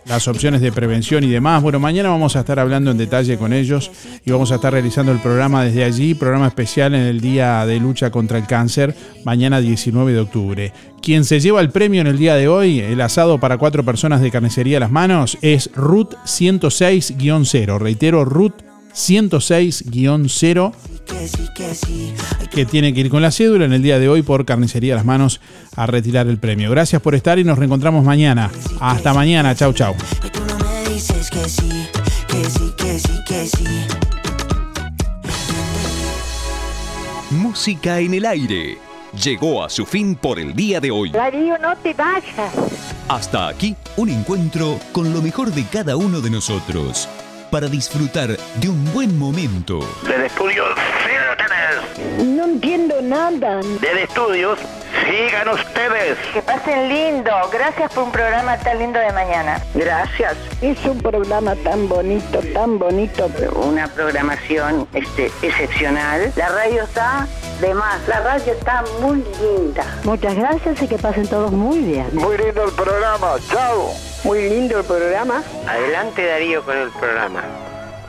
[0.07, 1.63] las opciones de prevención y demás.
[1.63, 3.91] Bueno, mañana vamos a estar hablando en detalle con ellos
[4.25, 7.79] y vamos a estar realizando el programa desde allí, programa especial en el Día de
[7.79, 8.95] Lucha contra el Cáncer,
[9.25, 10.73] mañana 19 de octubre.
[11.03, 14.21] Quien se lleva el premio en el día de hoy, el asado para cuatro personas
[14.21, 17.79] de carnicería a las manos, es Ruth 106-0.
[17.79, 18.55] Reitero, Ruth
[18.97, 20.73] 106-0
[22.51, 24.97] que tiene que ir con la cédula en el día de hoy por Carnicería a
[24.97, 25.43] las Manos
[25.77, 26.71] a retirar el premio.
[26.71, 28.51] Gracias por estar y nos reencontramos mañana.
[28.81, 29.55] Hasta mañana.
[29.55, 29.95] Chau, chau.
[37.31, 38.79] Música en el aire.
[39.23, 41.11] Llegó a su fin por el día de hoy.
[41.11, 42.53] Darío, no te vayas.
[43.09, 47.09] Hasta aquí un encuentro con lo mejor de cada uno de nosotros
[47.51, 49.81] para disfrutar de un buen momento.
[50.07, 50.65] Del estudio
[52.25, 53.61] No entiendo nada.
[53.81, 54.59] Del estudios,
[55.05, 56.19] sigan ustedes.
[56.33, 57.31] Que pasen lindo.
[57.53, 59.61] Gracias por un programa tan lindo de mañana.
[59.75, 60.37] Gracias.
[60.61, 63.31] Es un programa tan bonito, tan bonito.
[63.55, 66.33] Una programación este, excepcional.
[66.37, 67.27] La radio está
[67.61, 68.07] de más.
[68.09, 69.85] La radio está muy linda.
[70.05, 72.09] Muchas gracias y que pasen todos muy bien.
[72.13, 73.37] Muy lindo el programa.
[73.51, 73.91] Chao.
[74.25, 75.43] Muy lindo el programa.
[75.69, 77.43] Adelante Darío con el programa.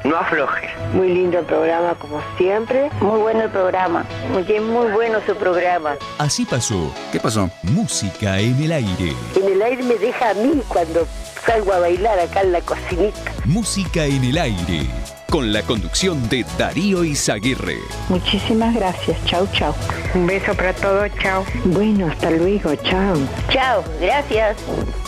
[0.07, 0.69] No afloje.
[0.93, 2.89] Muy lindo el programa como siempre.
[3.01, 4.05] Muy bueno el programa.
[4.31, 5.95] Muy, muy bueno su programa.
[6.17, 6.93] Así pasó.
[7.11, 7.49] ¿Qué pasó?
[7.63, 9.13] Música en el aire.
[9.35, 11.05] En el aire me deja a mí cuando
[11.45, 13.31] salgo a bailar acá en la cocinita.
[13.45, 14.87] Música en el aire.
[15.29, 17.79] Con la conducción de Darío Izaguirre.
[18.07, 19.17] Muchísimas gracias.
[19.25, 19.73] Chau, chau.
[20.15, 21.43] Un beso para todos, chao.
[21.65, 22.73] Bueno, hasta luego.
[22.75, 23.17] Chao.
[23.49, 24.55] Chao, gracias.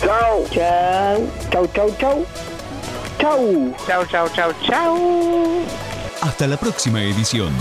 [0.01, 0.45] Chao.
[0.51, 1.17] Chao.
[1.49, 2.25] Chau, chau, chau.
[3.19, 3.75] Chau.
[3.85, 4.97] Chau, chau, chau, chau.
[6.21, 7.53] Hasta la próxima edición.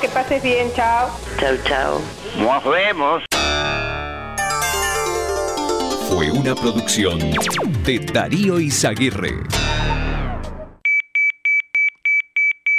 [0.00, 0.70] Que pases bien.
[0.74, 1.08] Chao.
[1.40, 2.00] Chau, chau.
[2.38, 3.22] Nos vemos.
[6.08, 7.18] Fue una producción
[7.84, 9.42] de Darío Izaguirre.